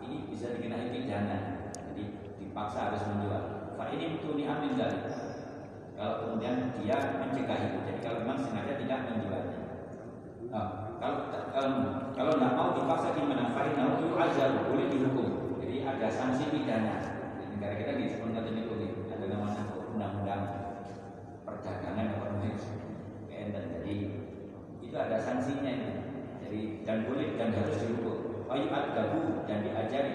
[0.02, 2.02] ini bisa dikenai pidana jadi
[2.42, 3.76] dipaksa harus menjual.
[3.78, 4.98] Pak ini ini amin dari
[6.00, 9.60] kalau kemudian dia mencegah itu jadi kalau memang sengaja tidak menjualnya
[10.48, 11.70] nah, kalau kalau
[12.16, 13.52] kalau tidak mau dipaksa gimana?
[13.52, 13.80] Pak ini
[14.20, 15.28] ajar boleh dihukum.
[15.60, 17.09] Jadi ada sanksi pidana
[17.80, 20.42] kita di sebenarnya itu ada namanya undang-undang
[21.48, 22.52] perdagangan ekonomi
[23.32, 23.94] dan jadi
[24.84, 26.00] itu ada sanksinya ini
[26.50, 28.50] jadi dan boleh dan harus dihukum.
[28.50, 30.14] Ayu gabu dan diajari.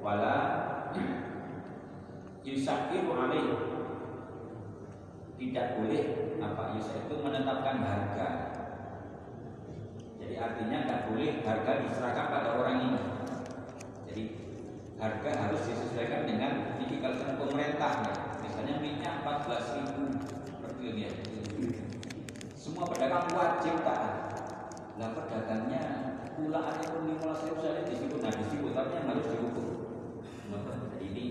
[0.00, 0.36] Wala
[2.48, 3.52] yusakiru alaih.
[5.36, 6.04] Tidak boleh
[6.40, 8.28] apa Yusuf itu menetapkan harga.
[10.24, 13.00] Jadi artinya tidak boleh harga diserahkan pada orang ini.
[14.08, 14.22] Jadi
[15.02, 20.04] harga harus disesuaikan dengan tinggi pemerintah nah, misalnya minyak 14.000 ribu
[20.62, 21.10] per kilonya.
[22.54, 24.14] semua pedagang wajib taat
[25.02, 25.82] lah pedagangnya
[26.38, 29.68] pula ataupun mulai saya di disikut nah disikut tapi yang harus dihukum
[30.46, 31.26] jadi ini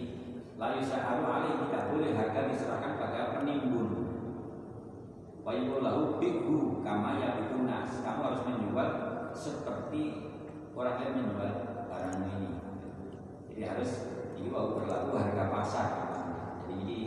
[0.59, 4.11] layu saharu alih tidak boleh harga diserahkan pada penimbun
[5.41, 7.89] Wayulahu bihu bigu kamaya nas.
[8.05, 8.89] Kamu harus menjual
[9.33, 10.29] seperti
[10.77, 11.49] orang yang menjual
[11.89, 12.60] barang ini.
[13.61, 13.93] Jadi harus
[14.41, 15.87] ini berlaku harga pasar.
[16.65, 16.97] Jadi ini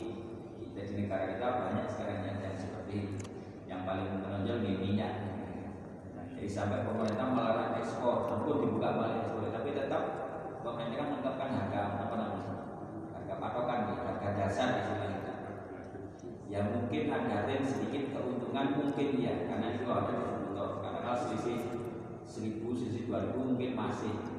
[0.62, 3.18] kita di negara kita banyak sekarang yang, yang seperti
[3.66, 5.34] yang paling menonjol di minyak.
[6.14, 10.02] Nah, jadi sampai pemerintah melarang ekspor, walaupun dibuka balik ekspor, tapi tetap
[10.62, 12.54] pemerintah menetapkan harga apa namanya
[13.18, 15.20] harga patokan, harga dasar istilahnya
[16.46, 20.86] Ya mungkin ada sedikit keuntungan mungkin ya karena itu ada distributor.
[20.86, 21.58] Karena kalau selisih
[22.22, 24.33] seribu, selisih dua ribu mungkin masih.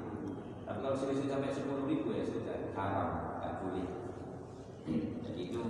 [0.65, 3.85] Tapi kalau selisih sampai sepuluh ribu ya sudah haram, tak boleh.
[5.21, 5.61] Jadi itu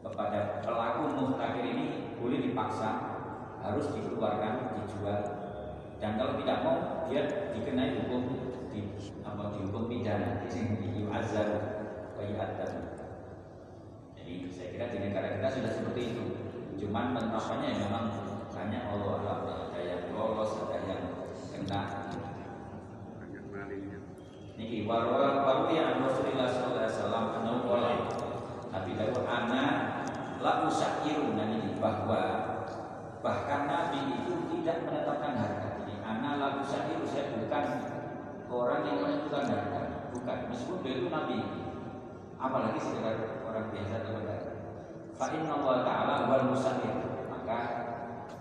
[0.00, 2.90] kepada pelaku muhtakir ini boleh dipaksa
[3.60, 5.20] harus dikeluarkan, dijual.
[6.00, 6.76] Dan kalau tidak mau
[7.08, 8.22] dia dikenai hukum
[8.72, 8.88] di
[9.24, 11.48] apa dihukum pidana di azab
[12.16, 12.24] wa
[14.24, 16.24] jadi saya kira di negara kita sudah seperti itu.
[16.80, 18.08] Cuman penerapannya ya memang
[18.88, 21.02] Allah Allah ada yang lolos, ada yang
[21.52, 22.03] kena.
[24.54, 27.74] Niki warwa warwi an Rasulullah sallallahu alaihi wasallam annahu
[28.70, 29.26] Nabi Dawud.
[29.26, 29.64] Ana
[30.38, 32.22] la dan ini bahwa
[33.18, 35.68] bahkan Nabi itu tidak menetapkan harga.
[35.82, 37.64] Jadi ana la usairu saya bukan
[38.46, 39.82] orang yang menentukan harga,
[40.14, 40.38] bukan.
[40.54, 41.38] Meskipun beliau itu Nabi,
[42.38, 44.36] apalagi sekedar orang biasa kepada
[45.14, 46.90] Fa inna Allah Ta'ala wal musahir
[47.30, 47.58] Maka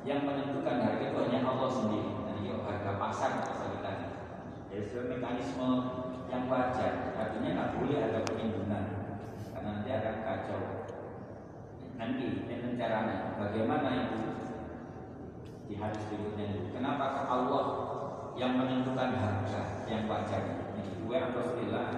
[0.06, 2.10] yang menentukan harga itu hanya Allah sendiri.
[2.26, 3.32] Dan itu harga pasar
[4.73, 5.69] Jadi sebuah mekanisme
[6.33, 7.13] yang wajar.
[7.13, 8.86] Artinya nggak boleh ada penimbunan
[9.53, 10.62] Karena nanti akan kacau.
[11.93, 14.19] Nanti ini caranya Bagaimana itu?
[15.69, 17.65] Di hadis berikutnya itu Kenapa Allah
[18.33, 21.05] yang menentukan harga yang wajar Ini?
[21.05, 21.93] Dua Rasulullah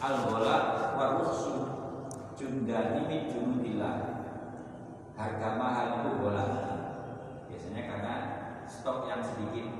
[0.00, 0.56] Al-Bola
[0.96, 1.60] wa rusul
[2.40, 3.30] jundani min
[5.20, 6.44] harga mahal itu bola
[7.52, 8.14] biasanya karena
[8.64, 9.79] stok yang sedikit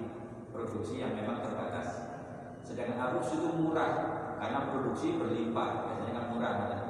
[0.61, 2.21] produksi yang memang terbatas.
[2.61, 3.93] Sedangkan arus itu murah
[4.37, 6.89] karena produksi berlimpah biasanya kan murah katanya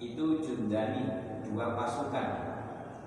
[0.00, 1.04] itu jundani
[1.44, 2.28] dua pasukan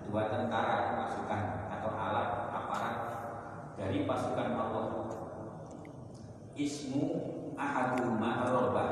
[0.10, 2.98] dua tentara pasukan atau alat aparat
[3.78, 4.86] dari pasukan Allah.
[6.54, 7.06] Ismu
[7.58, 8.86] ahaduma roba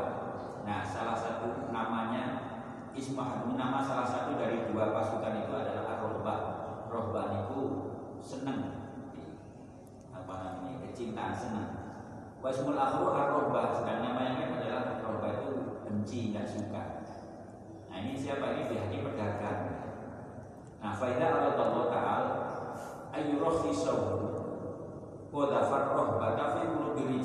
[0.62, 2.54] nah salah satu namanya
[2.92, 6.40] Ismail nama salah satu dari dua pasukan itu adalah Ar-Rohbah.
[6.92, 7.62] Rohbah itu
[8.20, 8.81] senang apa
[11.02, 11.70] kecintaan senang.
[12.46, 15.50] Wasmul akhru Ar-Rohbah sedang nama yang lain adalah Rohbah itu
[15.82, 17.02] benci dan suka.
[17.90, 19.62] Nah ini siapa ini pihak pedagang.
[20.78, 22.18] Nah faidah Allah Taala
[23.18, 24.06] ayyurokhisahu
[25.34, 27.18] wa dafar rohbata fi qulubi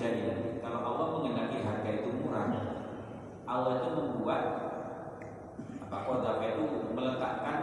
[0.64, 2.48] Kalau Allah mengendaki harga itu murah,
[3.44, 4.42] Allah itu membuat
[5.84, 6.64] maka kodaf itu
[6.96, 7.58] meletakkan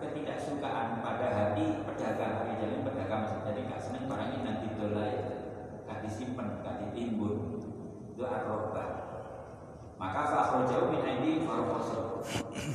[0.00, 5.29] ketidaksukaan pada hati pedagang jalan pedagang jadi gak seneng barangnya nanti dolai
[6.10, 7.62] disimpan gak ditimbun
[8.10, 8.84] itu arroba.
[9.94, 10.20] Maka
[10.66, 12.26] jauh min aidi farfasal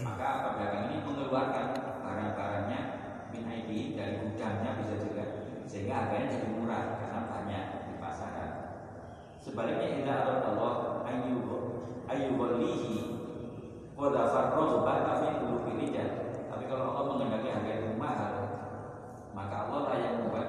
[0.07, 1.67] maka pedagang ini mengeluarkan
[1.99, 2.79] barang-barangnya
[3.35, 5.23] min aidi dari gudangnya bisa juga
[5.67, 8.51] sehingga harganya jadi murah karena banyak di pasaran.
[9.43, 10.17] Sebaliknya indah
[10.55, 11.03] Allah
[12.39, 12.95] walihi
[13.95, 16.09] Wadafar rohbah tapi belum rijal.
[16.51, 18.33] Tapi kalau Allah mengendaki harga itu mahal
[19.31, 20.47] Maka Allah lah yang membuat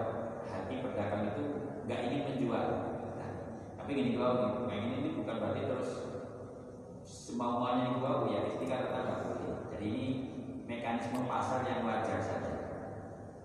[0.50, 1.55] hati pedagang itu
[1.86, 2.66] Gak ingin menjual.
[3.14, 3.32] Nah,
[3.78, 5.90] Tapi gini kalau kayak ini, ini bukan berarti terus
[7.06, 10.08] Semauannya itu wow, ya istiqah tetap gak boleh Jadi ini
[10.66, 12.54] mekanisme pasar yang wajar saja.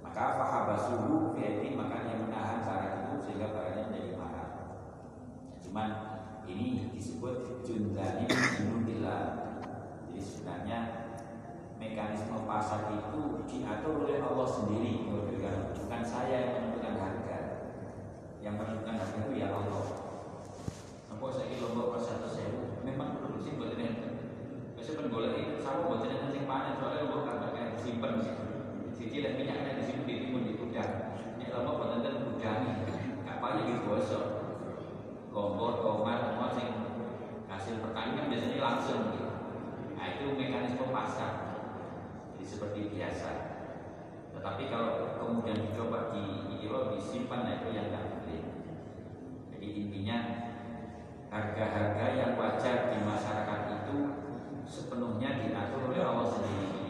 [0.01, 4.47] Maka fahabasuhu VIP maka yang menahan barang itu sehingga barangnya menjadi mahal.
[5.61, 5.89] Cuman
[6.49, 9.21] ini disebut jundani junudillah
[10.09, 10.79] jadi sebenarnya
[11.77, 16.70] mekanisme pasar itu diatur oleh Allah sendiri, bukan saya yang.
[18.41, 19.85] Yang menentukan harga itu ya Allah.
[21.13, 24.09] Apa saya lombok pas satu sewu, memang produksi buat ini.
[24.91, 28.45] Pun boleh itu sama buat jenis yang panen soalnya lombok kan pakai simpan di situ.
[28.91, 31.15] Siji dan minyaknya di ditimbun di gudang.
[31.37, 32.59] Ini lombok buat nanti gudang,
[33.23, 34.25] kapalnya gitu bosok.
[35.31, 36.69] Kompor, kompor, semua sing
[37.47, 39.31] hasil pertanian biasanya langsung gitu.
[39.95, 41.33] Nah itu mekanisme pasar
[42.33, 43.29] Jadi seperti biasa
[44.33, 46.41] Tetapi kalau kemudian dicoba di
[47.01, 48.10] disimpan nah itu yang tidak
[49.61, 50.17] jadi intinya
[51.29, 53.97] harga-harga yang wajar di masyarakat itu
[54.65, 56.81] sepenuhnya diatur oleh Allah sendiri.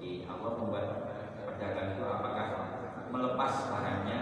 [0.00, 0.86] Jadi Allah membuat
[1.44, 2.46] perdagangan itu apakah
[3.12, 4.20] melepas barangnya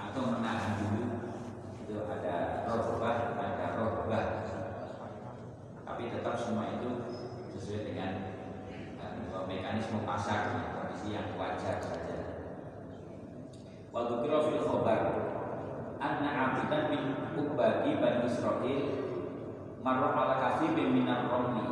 [0.00, 1.04] atau menahan dulu
[1.84, 4.24] itu ada rohbah ada rohbah
[5.84, 7.04] tapi tetap semua itu
[7.52, 8.12] sesuai dengan
[8.96, 12.16] uh, mekanisme pasar kondisi yang wajar saja.
[13.92, 15.00] Waktu kira fil khobar.
[18.68, 18.90] Khadir
[19.80, 21.64] marra ala kasibin minar romli.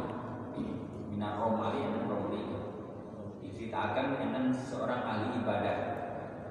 [1.12, 2.40] Minar romali yang romli.
[3.44, 5.78] Diceritakan dengan seorang ahli ibadah.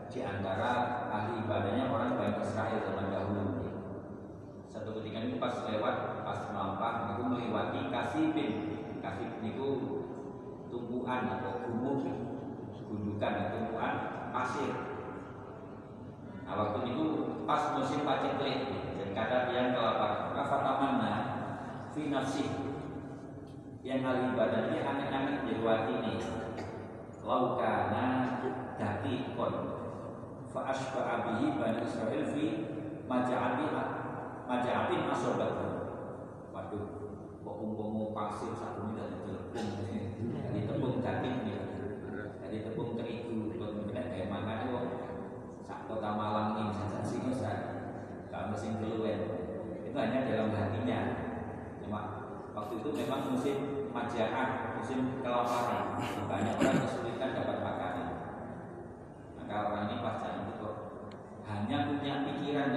[0.06, 0.72] Di antara
[1.10, 3.46] ahli ibadahnya orang Bani Israel zaman dahulu.
[4.70, 8.52] Satu ketika itu pas lewat pas melampah itu melewati kasibin
[9.02, 9.70] kasib itu
[10.70, 12.06] tumpuan atau gumuk
[12.86, 13.94] gundukan tumpuan
[14.30, 14.85] pasir
[17.46, 21.14] pas musim paceklik dan kata dia kelaparan maka fatamanna
[21.94, 22.46] fi nafsi.
[23.86, 26.18] Yang ibadah ini aneh-aneh di luar ini.
[27.22, 28.42] Laukana
[29.38, 29.54] kon.
[30.50, 32.46] Fa asba'a bihi bani Israel fi
[33.06, 33.66] maja'ati
[34.50, 35.54] maja'atin asobat
[36.50, 36.86] waduh
[37.46, 39.62] kok umpama pasir satu ini dari telepon
[40.34, 41.60] dari tepung daging ya.
[42.42, 43.54] Dari tepung terigu.
[43.54, 44.80] Buat kayak mana itu
[45.62, 47.52] sak kota ini saja sih bisa
[48.56, 49.20] keluar
[49.84, 51.00] itu hanya dalam hatinya.
[51.84, 52.00] Cuma
[52.56, 53.58] waktu itu memang musim
[53.92, 56.00] majaan musim kelaparan.
[56.28, 58.08] Banyak orang kesulitan dapat makanan.
[59.36, 60.76] Maka orang ini pas itu kok
[61.46, 62.68] hanya punya pikiran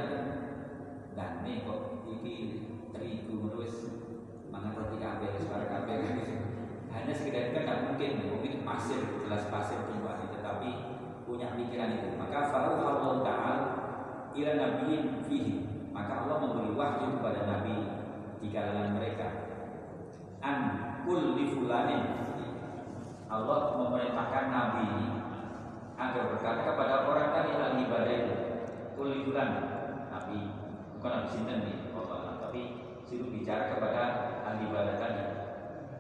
[1.15, 2.35] dan nih kok ini
[2.91, 3.75] terigu terus
[4.51, 5.99] mangan roti kabel suara kabel
[6.91, 8.13] hanya sekedar kan tidak mungkin.
[8.35, 10.03] Mungkin pasir jelas pasir ini
[10.35, 10.71] tetapi
[11.23, 12.09] punya pikiran itu.
[12.19, 13.68] Maka faru Allah taala
[14.39, 15.55] ila nabiyin fihi.
[15.91, 17.75] Maka Allah memberi wahyu kepada nabi
[18.39, 19.29] di kalangan mereka.
[20.39, 20.59] An
[21.03, 22.03] kulli fulanin.
[23.29, 24.87] Allah memerintahkan nabi
[25.99, 28.37] agar berkata kepada orang tadi ahli ibadah itu
[28.95, 29.51] kulli fulan.
[30.09, 30.39] Nabi
[30.97, 32.39] bukan nabi sinten nih Allah.
[32.47, 32.61] Tapi
[33.05, 34.03] siru bicara kepada
[34.47, 35.25] ahli ibadah tadi.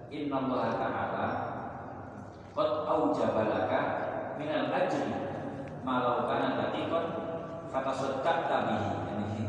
[0.08, 1.28] Inna Allah Ta'ala
[2.58, 3.47] Qad aujabalaka
[7.94, 9.44] Sedek tabihi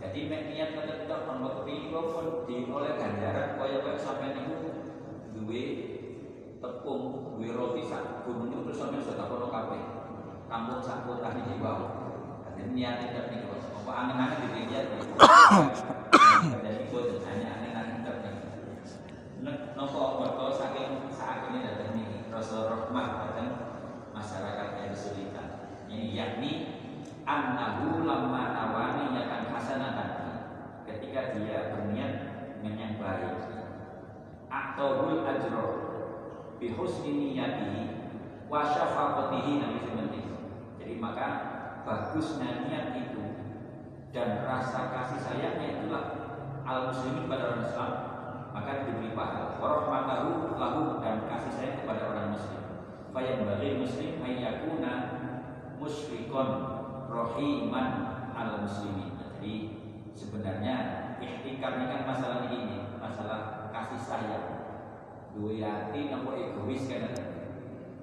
[0.00, 4.56] Jadi niat kita Kalau kepilih pun dioleh ganjaran Kaya kaya sampai itu
[5.36, 5.64] Duwe
[6.58, 9.78] tepung Duwe roti sak gunung terus sampai sudah kono kafe
[10.48, 11.92] Kampung sak kota di bawah
[12.48, 14.86] Jadi niat tidak nih Apa angin-angin di niat
[16.42, 18.16] Jadi ikut hanya angin-angin tidak
[19.82, 23.50] nopo mergo saking saat ini datang ini Rasul Rahmat datang
[24.14, 25.48] masyarakat yang kesulitan
[25.90, 26.71] ini yakni
[27.24, 30.10] annahu lamma nawani yakan hasanatan.
[30.86, 32.12] Ketika dia berniat
[32.60, 33.34] dengan baik.
[34.52, 35.66] Atau ajro.
[36.60, 37.82] Bi husni niyatihi
[38.46, 40.22] wa syafaqatihi nabi sebenarnya
[40.82, 41.26] jadi maka
[41.86, 43.22] bagusnya niat itu
[44.10, 46.04] dan rasa kasih sayangnya itulah
[46.66, 47.92] al muslimin pada orang Islam.
[48.52, 49.56] Maka diberi pahala.
[49.56, 52.60] Warahmatahu lahu dan kasih sayang kepada orang muslim.
[53.14, 54.92] Fayam bagi muslim ayyakuna
[55.80, 56.50] musyrikon
[57.12, 57.88] rohiman
[58.32, 59.74] al muslimin jadi
[60.16, 60.74] sebenarnya
[61.18, 64.46] ikhtikar ini kan masalah ini masalah kasih sayang.
[65.34, 67.10] Dua hati nopo egois kan?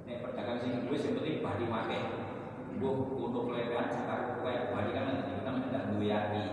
[0.04, 2.00] Ini perdagangan sing egois yang penting badi make
[2.80, 6.44] buh untuk lekan sekarang kayak badi kan kita tidak dua hati.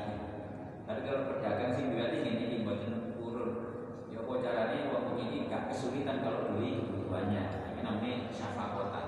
[0.87, 2.79] Tapi kalau pedagang sing dua hati ini ini buat
[4.17, 7.47] apa caranya waktu ini gak kesulitan kalau beli banyak.
[7.75, 9.03] Ini namanya syafaqota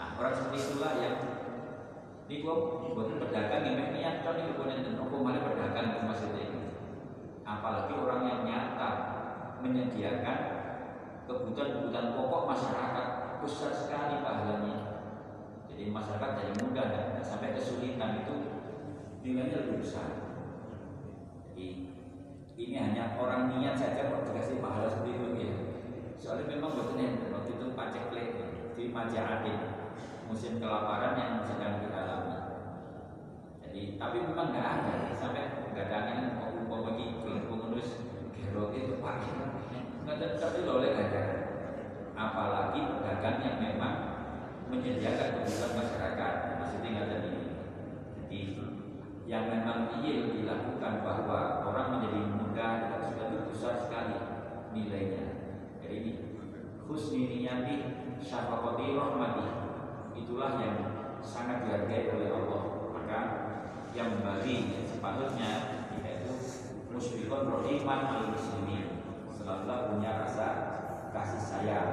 [0.00, 1.16] nah orang seperti itulah yang
[2.30, 6.46] ini gua buat pedagang yang niat gua nanti aku malah pedagang itu maksudnya
[7.42, 8.90] apalagi orang yang nyata
[9.58, 10.38] menyediakan
[11.26, 13.06] kebutuhan-kebutuhan pokok masyarakat
[13.42, 14.76] besar sekali pahalanya
[15.66, 18.62] jadi masyarakat jadi mudah dan sampai kesulitan itu
[19.26, 20.06] nilainya lebih besar
[21.50, 21.90] jadi
[22.54, 25.52] ini hanya orang niat saja kok dikasih pahala seperti itu ya.
[26.20, 27.00] Soalnya memang betul
[27.32, 28.28] waktu itu pacek plek
[28.76, 29.80] di Majapahit
[30.30, 32.19] musim kelaparan yang sedang kita alami.
[33.80, 38.04] Jadi tapi memang nggak ada sampai ada angin mau umpam bagi pengurus
[38.36, 39.32] gerok itu pakai
[40.04, 41.40] ada tapi oleh ganjaran.
[42.12, 43.94] Apalagi pedagang yang memang
[44.68, 47.44] menyediakan kebutuhan masyarakat maksudnya nggak ada ini.
[48.20, 48.40] Jadi
[49.24, 54.20] yang memang iya dilakukan bahwa orang menjadi mudah dan sudah besar sekali
[54.76, 55.24] nilainya.
[55.80, 56.12] Jadi ini
[56.84, 57.76] husni niyati
[58.20, 59.46] syafaqati rahmati
[60.20, 60.76] itulah yang
[61.24, 62.62] sangat dihargai oleh Allah.
[62.92, 63.39] Maka
[63.90, 65.50] yang bagi yang sepatutnya
[66.02, 66.34] yaitu
[66.94, 69.02] musyrikun rohiman al muslimin.
[69.34, 70.46] Selalu punya rasa
[71.10, 71.90] kasih sayang.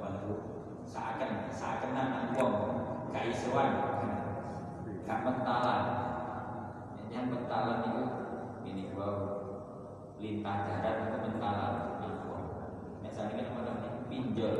[0.00, 0.34] Itu?
[0.82, 2.54] Seakan seakan uang
[3.14, 3.70] kaisuan
[5.06, 5.82] gak mentalan
[7.10, 8.04] yang bentalan itu
[8.66, 9.08] ini gua
[10.18, 11.74] lintah darat itu bentalan
[13.20, 13.90] misalnya kan namanya?
[14.08, 14.56] Pinjol.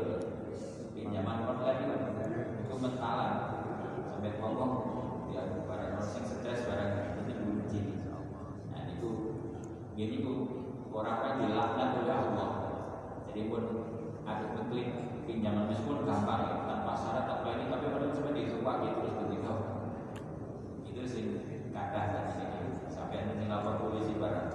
[0.91, 1.95] Pinjaman online itu
[2.67, 3.33] itu bentalan
[4.11, 4.71] sampai ngomong
[5.33, 7.81] ya barang orang yang stres barang itu diuji
[8.75, 9.11] nah itu
[9.95, 10.33] Jadi itu
[10.91, 12.49] orang-orang dilaknat oleh Allah.
[13.27, 13.63] Jadi pun
[14.27, 14.87] ada klik
[15.23, 19.53] pinjaman meskipun gampang ya, tanpa syarat apa ini tapi pada seperti itu pak terus begitu.
[20.91, 21.23] Itu sih
[21.71, 22.43] kata tadi
[22.91, 24.49] sampai nanti lapor polisi barang.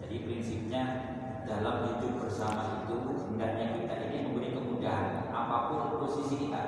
[0.00, 0.82] Jadi prinsipnya
[1.44, 2.96] dalam hidup bersama itu
[3.28, 6.62] hendaknya kita ini memberi kemudahan apa pun posisi kita.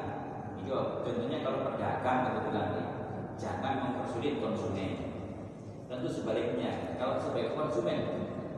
[0.60, 2.86] Itu contohnya kalau pedagang kebetulan nih,
[3.36, 4.92] jangan mempersulit konsumen.
[5.86, 7.98] Tentu sebaliknya, kalau sebagai konsumen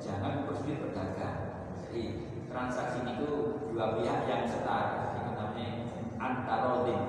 [0.01, 1.69] jangan mempersulit pedagang.
[1.77, 2.03] Jadi
[2.49, 3.31] transaksi itu
[3.75, 5.19] dua pihak yang setara.
[5.19, 5.69] Itu namanya
[6.17, 7.01] antarodin.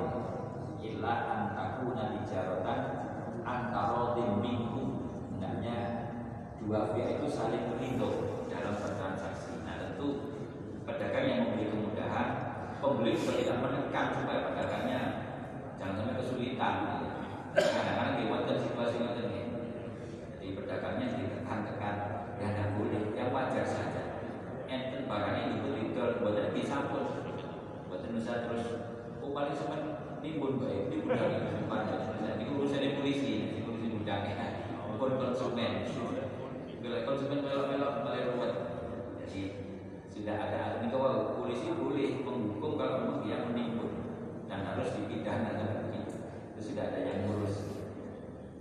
[0.79, 2.79] Illa antakuna dijarotan
[3.45, 4.85] antarodin minggu.
[5.37, 5.77] Hendaknya
[6.59, 9.63] dua pihak itu saling berlindung dalam bertransaksi.
[9.63, 10.35] Nah tentu
[10.83, 12.27] pedagang yang memberi kemudahan,
[12.83, 15.01] pembeli juga tidak menekan supaya pedagangnya
[15.79, 16.75] jangan sampai kesulitan.
[17.49, 21.95] Kadang-kadang dibuat situasi macam ini pedagangnya ditekan-tekan
[22.37, 24.03] dan tidak boleh yang wajar saja.
[24.69, 27.25] Enten barangnya itu didol buatan disampun
[27.89, 28.65] buatan bisa terus.
[29.25, 29.81] Oh paling semen
[30.21, 34.45] timbun baik timbun dari pada ini urusan polisi polisi budaknya
[35.01, 35.89] pun konsumen.
[36.79, 38.53] Bila konsumen melok-melok mulai ruwet.
[39.25, 39.41] Jadi
[40.13, 44.05] sudah ada ini kalau polisi boleh menghukum kalau memang dia menimbun
[44.45, 45.88] dan harus dipidana
[46.69, 47.65] sudah ada yang ngurus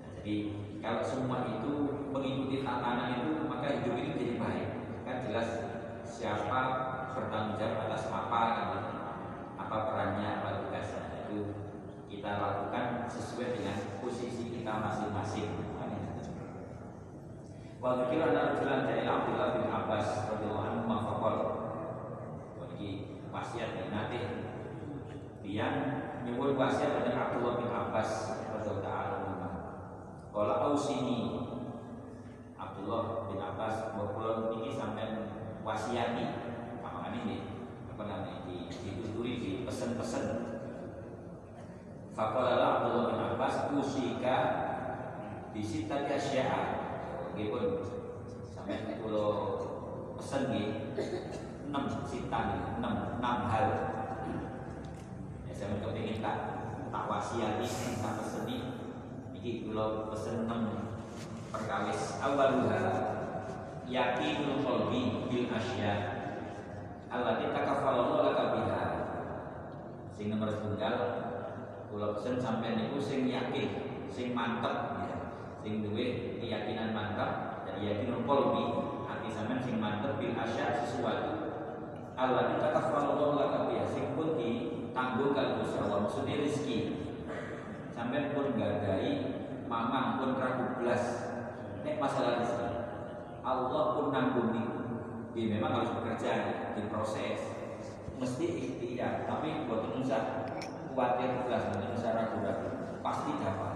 [0.00, 0.36] nah, jadi
[0.78, 4.68] kalau semua itu mengikuti tatanan itu maka hidup ini jadi baik.
[5.02, 5.48] Kan jelas
[6.06, 6.61] siapa
[7.18, 8.42] bertanggung jawab atas apa
[9.59, 11.26] apa perannya apa tugasnya.
[11.26, 11.38] Itu
[12.06, 15.50] kita lakukan sesuai dengan posisi kita masing-masing.
[17.78, 21.36] Wa dzikra anna rajulan dari Abdullah bin Abbas radhiyallahu anhu mafaqal.
[22.78, 22.90] Ini
[23.34, 24.18] wasiat nanti.
[25.48, 29.16] Yang nyebut wasiat dari Abdullah bin Abbas radhiyallahu taala
[30.28, 31.48] Kalau ausini.
[32.60, 35.24] Abdullah bin Abbas berpulau ini sampai
[35.64, 36.24] wasiati.
[36.84, 37.48] Apa ini
[37.88, 40.24] apa namanya di dituturi di pesan-pesan
[42.12, 44.36] Fakalala Abdullah bin Abbas usika
[45.56, 46.60] di sita asya'a.
[47.32, 47.80] Gipun
[48.52, 49.32] sampai pulau
[50.20, 50.92] pesan di
[51.70, 52.40] enam sita
[52.78, 53.66] enam enam hal
[55.59, 56.36] ya saya kepingin tak
[56.94, 57.66] tak wasiati
[57.98, 60.94] tak pesan ini pulau pesan enam
[61.50, 63.18] perkawis awaluha
[63.90, 65.92] yakinul qalbi bil asya.
[67.09, 68.84] Allati takaffalallahu laka biha.
[70.14, 70.94] Sing nomor setunggal
[71.90, 73.68] kula pesen sampai niku sing yakin
[74.12, 75.16] sing mantep ya.
[75.64, 78.64] sing duwe keyakinan mantap dari yakinul qalbi
[79.11, 81.50] hati sampean sing mantep bil asya sesuatu
[82.14, 86.78] allati takaffalallahu laka biha sing ditanggung kalau Gusti Allah maksudnya rezeki
[87.94, 89.11] sampai pun gadai
[89.70, 91.05] mamang pun ragu belas.
[91.86, 92.68] Nek masalah rezeki
[93.46, 94.66] Allah pun nanggung nih
[95.32, 96.30] Dia memang harus bekerja
[96.74, 97.38] diproses
[98.18, 99.30] Mesti ikhtiar.
[99.30, 100.51] Tapi buat usah
[100.90, 101.62] khawatir belas.
[101.70, 103.74] Buat usah ragu-ragu Pasti dapat.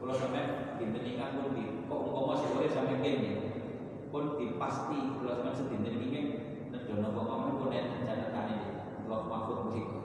[0.00, 3.30] Kalau sampai dinteningan pun di Kok masih boleh sampai gini?
[4.08, 5.20] Pun di pasti.
[5.20, 6.20] Kalau sampai sedinten ini
[6.72, 10.00] Nedono ngomong pun yang rencana ini Allah mahfud begitu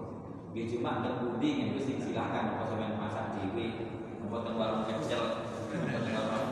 [0.66, 3.86] Dia cuma budi yang itu silakan Kalau sampai masak dewi
[4.34, 5.45] Buat warung kecil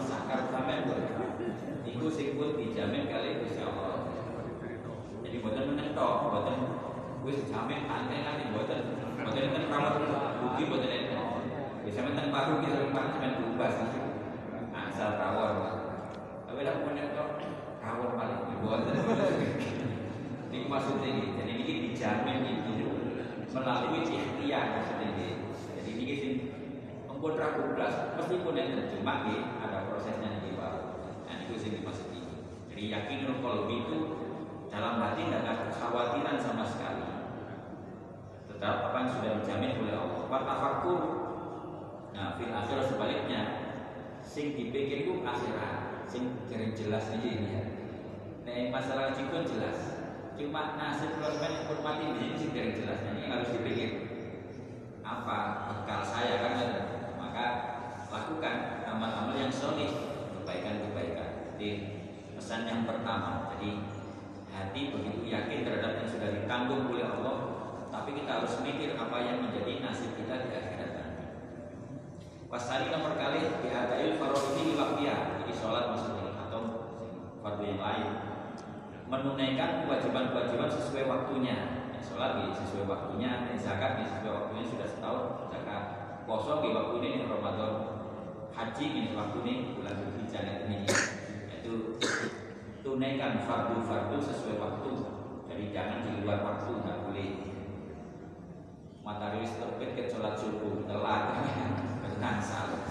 [0.06, 0.86] sakar sampean
[1.90, 4.06] Iku sing pun dijamin kali Gusti Allah.
[5.26, 6.58] Jadi buatan menentok, buatan
[7.26, 8.80] wis jamin tante nanti buatan
[9.18, 9.94] buatan kan rawat
[10.46, 11.18] bukti buatan itu.
[11.90, 13.90] Bisa menten paru kita rumah sampean berubah sih.
[14.78, 15.54] Asal rawon.
[16.46, 17.30] Tapi dah menentok
[17.82, 18.96] rawon paling buatan.
[20.54, 21.26] Ini maksudnya ini.
[21.34, 22.63] Jadi ini dijamin itu
[23.54, 25.30] melalui ikhtiar ini.
[25.78, 26.34] Jadi ini sing
[27.24, 32.12] pun ragu belas meskipun yang terjemah ya, ada prosesnya di bawah nah itu sih dimaksud
[32.12, 32.36] ini
[32.68, 34.00] jadi yakin kalau itu
[34.68, 37.06] dalam hati tidak ada kekhawatiran sama sekali.
[38.50, 40.26] Tetap apa sudah dijamin oleh Allah.
[40.26, 41.02] Watafakur
[42.12, 43.42] nah fil akhir sebaliknya.
[44.26, 47.64] Sing dipikir itu akhirat sing jelas aja ini ya.
[48.44, 49.93] Nah masalah cikun jelas
[50.34, 53.92] cuma nasib konsumen pun mati di sini sing jelas nah, ini harus dipikir.
[55.06, 55.38] Apa
[55.70, 56.82] bekal saya kan ada?
[57.22, 57.46] Maka
[58.10, 59.94] lakukan amal-amal yang solid
[60.42, 61.54] kebaikan-kebaikan.
[61.54, 61.70] Jadi
[62.34, 63.86] pesan yang pertama jadi
[64.50, 67.38] hati begitu yakin terhadap yang sudah ditanggung oleh Allah
[67.94, 71.26] tapi kita harus mikir apa yang menjadi nasib kita di akhirat nanti.
[72.50, 75.16] Wasali nomor kali di adail ini waktiya
[75.46, 76.62] jadi sholat maksudnya atau
[77.46, 78.33] fardu yang lain
[79.14, 81.86] menunaikan kewajiban-kewajiban sesuai waktunya.
[82.04, 85.84] Sholat sesuai waktunya zakat sesuai waktunya sudah setahun zakat.
[86.26, 87.74] Poso di waktu ini Ramadan.
[88.54, 89.10] Haji ini
[89.74, 90.86] bulan Dzulhijjah ini.
[91.62, 91.98] Itu
[92.86, 94.92] tunaikan fardu-fardu sesuai waktu.
[95.50, 97.30] Jadi jangan di luar waktu nggak boleh.
[99.06, 101.24] Matahari terbit ke sholat subuh telat.
[102.24, 102.88] Salah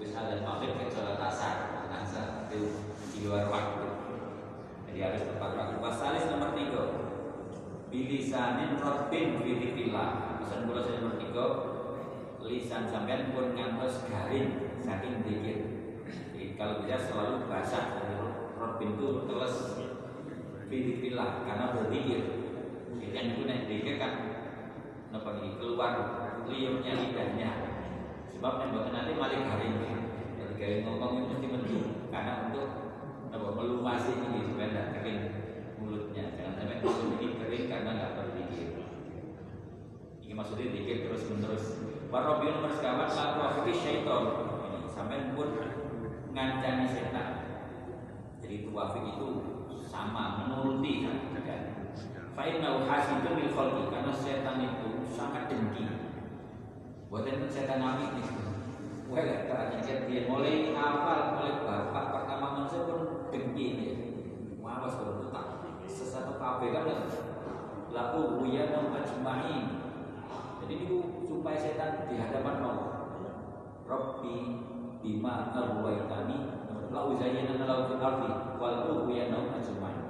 [0.00, 2.72] terus ada maghrib ke sholat asar salah itu
[3.12, 3.93] di luar waktu
[4.94, 6.82] jadi harus tepat waktu pasalis nomor tiga.
[7.90, 11.46] Bilisanin rotbin fitikillah pesan kula saya nomor tiga.
[12.38, 15.58] Lisan sampean pun ngantos garing saking dikit.
[16.30, 18.14] Jadi kalau bisa selalu basah dari
[18.54, 19.82] rotbin itu teles
[20.70, 22.22] fitikillah karena berzikir
[23.10, 24.12] yang itu naik dikit kan
[25.10, 25.92] napa keluar
[26.46, 27.50] liurnya lidahnya.
[28.30, 29.74] Sebab yang buat nanti malah garing.
[30.38, 31.86] Jadi garing ngomong itu mesti mendung.
[32.14, 32.83] Karena untuk
[33.34, 35.20] apa melumasi ini supaya tidak kering
[35.82, 36.24] mulutnya.
[36.38, 38.66] Jangan sampai mulut ini kering karena nggak berpikir.
[40.22, 41.64] Ini maksudnya dikir terus menerus
[42.14, 44.24] Warobi nomor sekawan lalu wafiki syaiton.
[44.70, 45.50] Ini sampai pun
[46.30, 47.28] ngancani setan.
[48.38, 49.28] Jadi tuafik itu
[49.82, 51.34] sama menuruti kan
[52.34, 55.86] Fa'innahu hasidun lil khalqi karena setan itu sangat dengki.
[57.06, 58.26] Buatan setan amik nih.
[59.06, 63.94] Wah, ternyata dia mulai hafal mulai bapak pertama manusia pun dengki dia.
[64.62, 65.66] Wah, was berputar.
[65.90, 66.86] Sesuatu kafe kan
[67.90, 69.82] lalu buya mau ajmain.
[70.62, 72.90] Jadi itu supaya setan di hadapan Allah.
[73.84, 74.36] Rabbi
[75.02, 80.00] bima arwaitani lau zayyana lau fil ardi wal buya mau ajmain.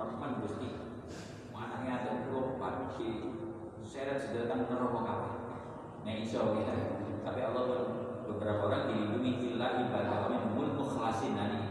[0.00, 0.80] Rahman Gusti
[1.52, 3.28] anaknya ada puluh pagi
[3.84, 5.32] seret sedatang neraka kabeh.
[6.08, 6.74] Nah iso kita.
[7.20, 7.64] Tapi Allah
[8.24, 11.68] beberapa orang dilindungi illa ibadah minhumul mukhlasin nani.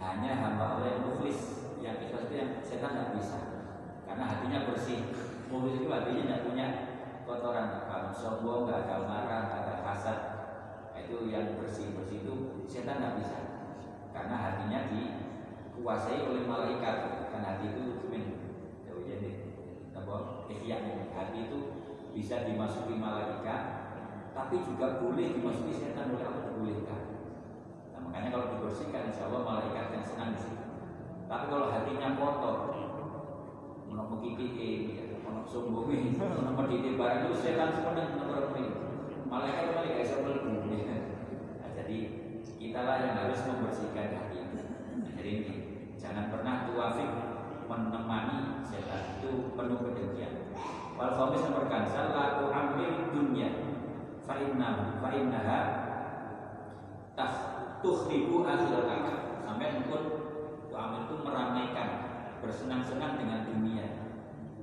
[0.00, 3.38] Hanya hamba Allah yang mukhlis yang ikhlas itu yang setan tidak bisa.
[4.08, 5.12] Karena hatinya bersih.
[5.52, 6.66] Mukhlis itu hatinya tidak punya
[7.28, 10.18] kotoran kalau sombong, nggak ada marah, nggak ada hasad.
[10.96, 13.38] Itu yang bersih bersih itu setan tidak bisa.
[14.16, 14.88] Karena hatinya
[16.00, 16.96] dikuasai oleh malaikat.
[17.28, 17.84] Karena hati itu
[19.92, 20.16] apa?
[20.48, 20.76] Ihya
[21.12, 21.58] hati itu
[22.16, 23.62] bisa dimasuki malaikat
[24.32, 26.48] tapi juga boleh dimasuki setan oleh Allah.
[26.56, 27.02] Dibolehkan
[27.92, 30.64] nah, makanya kalau dibersihkan insya Allah malaikat yang senang situ.
[31.28, 32.56] Tapi kalau hatinya kotor
[33.90, 38.56] mau mengkiki mau sombongi mau mendidik barang itu setan senang nomor
[39.28, 41.98] malaikat malaikat bisa melebu nah, jadi
[42.56, 44.38] kita lah yang harus membersihkan hati.
[44.52, 44.66] Nah,
[45.16, 45.59] jadi ini
[46.00, 47.10] jangan pernah tuafik
[47.68, 50.50] menemani setan itu penuh kedengkian.
[50.96, 53.48] Wal khamis nomor kansal la tu'amil dunya
[54.24, 55.60] fa inna fa innaha
[57.14, 57.34] tas
[57.84, 59.44] tukhribu akhirataka.
[59.44, 60.02] Sampai pun
[60.72, 61.88] tu'amil itu meramaikan
[62.40, 63.86] bersenang-senang dengan dunia.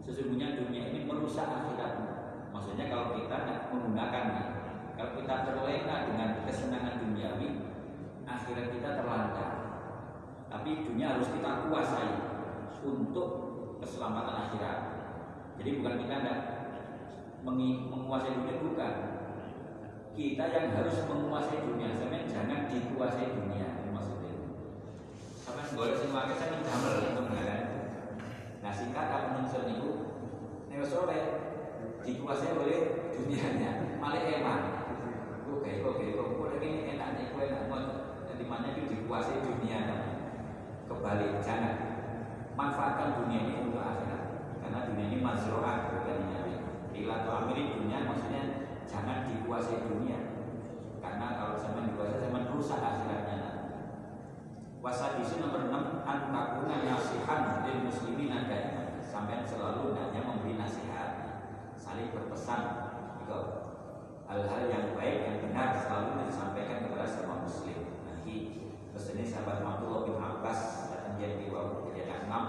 [0.01, 2.09] Sesungguhnya dunia ini merusak akhiratmu.
[2.51, 4.43] Maksudnya kalau kita tidak menggunakannya,
[4.97, 7.49] kalau kita terlena dengan kesenangan duniawi,
[8.25, 9.56] akhirat kita terlantar.
[10.47, 12.11] Tapi dunia harus kita kuasai
[12.87, 13.29] untuk
[13.83, 14.79] keselamatan akhirat.
[15.59, 16.39] Jadi bukan kita tidak
[17.43, 18.93] menguasai dunia bukan.
[20.17, 24.33] Kita yang harus menguasai dunia, sampai jangan dikuasai dunia maksudnya.
[25.45, 27.61] Sampai boleh semua kita sampai jamel itu kan.
[28.65, 29.91] Nah singkat kalau menurut itu,
[30.73, 31.19] nih sore
[32.01, 32.79] dikuasai oleh
[33.13, 34.61] dunianya, malah eman.
[35.47, 37.67] Oke, oke, oke, ini enak nih, kue enak
[38.27, 39.79] Jadi mana itu dikuasai dunia
[40.87, 41.75] Kebalik, jangan
[42.55, 44.55] manfaatkan dunia ini untuk akhirat.
[44.63, 46.55] Karena dunia ini mazroah bukan nyari
[46.95, 48.43] bila tu amiri dunia maksudnya
[48.87, 50.19] jangan dikuasai dunia.
[51.03, 53.37] Karena kalau zaman dikuasai zaman rusak akhiratnya.
[55.27, 58.59] Sini nomor 6 antakuna nasihan dari muslimin ada
[59.03, 61.43] sampai selalu hanya memberi nasihat
[61.75, 62.63] saling berpesan.
[63.27, 63.39] Itu
[64.23, 67.91] hal-hal yang baik yang benar selalu disampaikan kepada semua muslim.
[68.07, 68.35] Nanti
[68.97, 72.45] pesannya sahabat Abdullah bin Abbas dan dia diwakil enam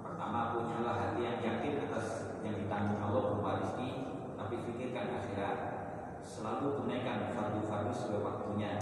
[0.00, 3.90] pertama punyalah hati yang yakin atas yang ditanggung Allah berupa rezeki
[4.32, 5.56] tapi pikirkan akhirat.
[6.24, 8.72] Selalu tunaikan fardu-fardu sesuai waktunya.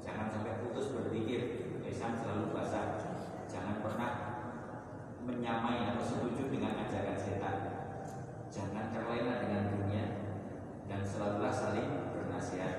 [0.00, 1.40] Jangan sampai putus berpikir
[1.84, 3.20] lisan selalu basah.
[3.44, 4.12] Jangan pernah
[5.28, 7.56] menyamai atau setuju dengan ajaran setan.
[8.48, 10.04] Jangan terlena dengan dunia
[10.88, 12.74] dan selalulah saling bernasihat.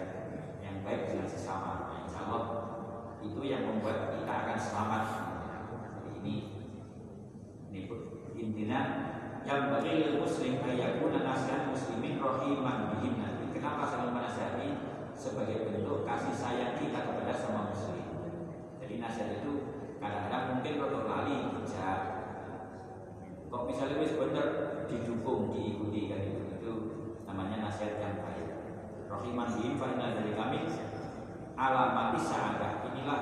[0.65, 1.93] Yang baik dengan sesama.
[2.01, 2.64] Insya Allah
[3.35, 5.03] itu yang membuat kita akan selamat.
[6.23, 6.35] Ini.
[8.39, 8.81] Intinya
[9.43, 13.51] yang bagi muslim ayakuna nasihat muslimin rohiman bihim nanti.
[13.51, 14.79] Kenapa saling menasihati?
[15.11, 18.07] Sebagai bentuk kasih sayang kita kepada semua muslim.
[18.79, 21.99] Jadi nasihat itu kadang-kadang mungkin kalau lali bijak.
[23.51, 24.47] Kok misalnya wis bener
[24.87, 26.73] didukung diikuti kan itu itu
[27.27, 28.47] namanya nasihat yang baik.
[29.11, 30.59] Rohiman bihim dari kami
[31.55, 32.74] alamat sa'adah
[33.05, 33.21] inilah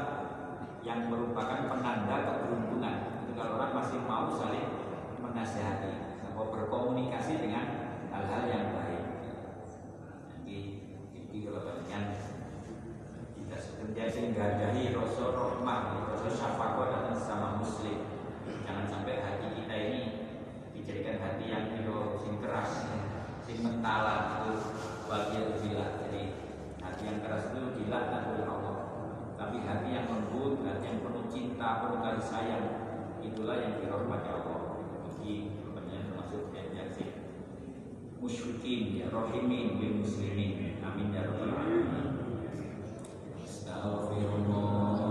[0.87, 2.95] yang merupakan penanda keberuntungan.
[3.27, 4.79] Itu kalau orang masih mau saling
[5.19, 9.03] menasihati, atau berkomunikasi dengan hal-hal yang baik.
[10.31, 10.59] Jadi
[11.11, 12.15] ini kalau bagian
[13.35, 15.79] kita senantiasa menghargai rasa rahmah,
[16.15, 18.07] rasa syafaqah datang sama muslim.
[18.63, 20.01] Jangan sampai hati kita ini
[20.71, 22.87] dijadikan hati yang kiro sing keras,
[23.43, 24.63] sing mentalan itu
[25.11, 26.07] bagian bila.
[26.07, 26.21] Jadi
[26.79, 28.72] hati yang keras itu dilaknat oleh Allah.
[29.43, 32.63] Tapi hati yang lembut, hati yang penuh cinta, penuh kasih sayang,
[33.19, 34.79] itulah yang dirahmati Allah.
[35.03, 37.11] Jadi rupanya termasuk jajaksi
[38.23, 40.79] musyrikin ya rohimin bil muslimin.
[40.79, 42.07] Amin ya rabbal alamin.
[43.43, 45.02] Astaghfirullah.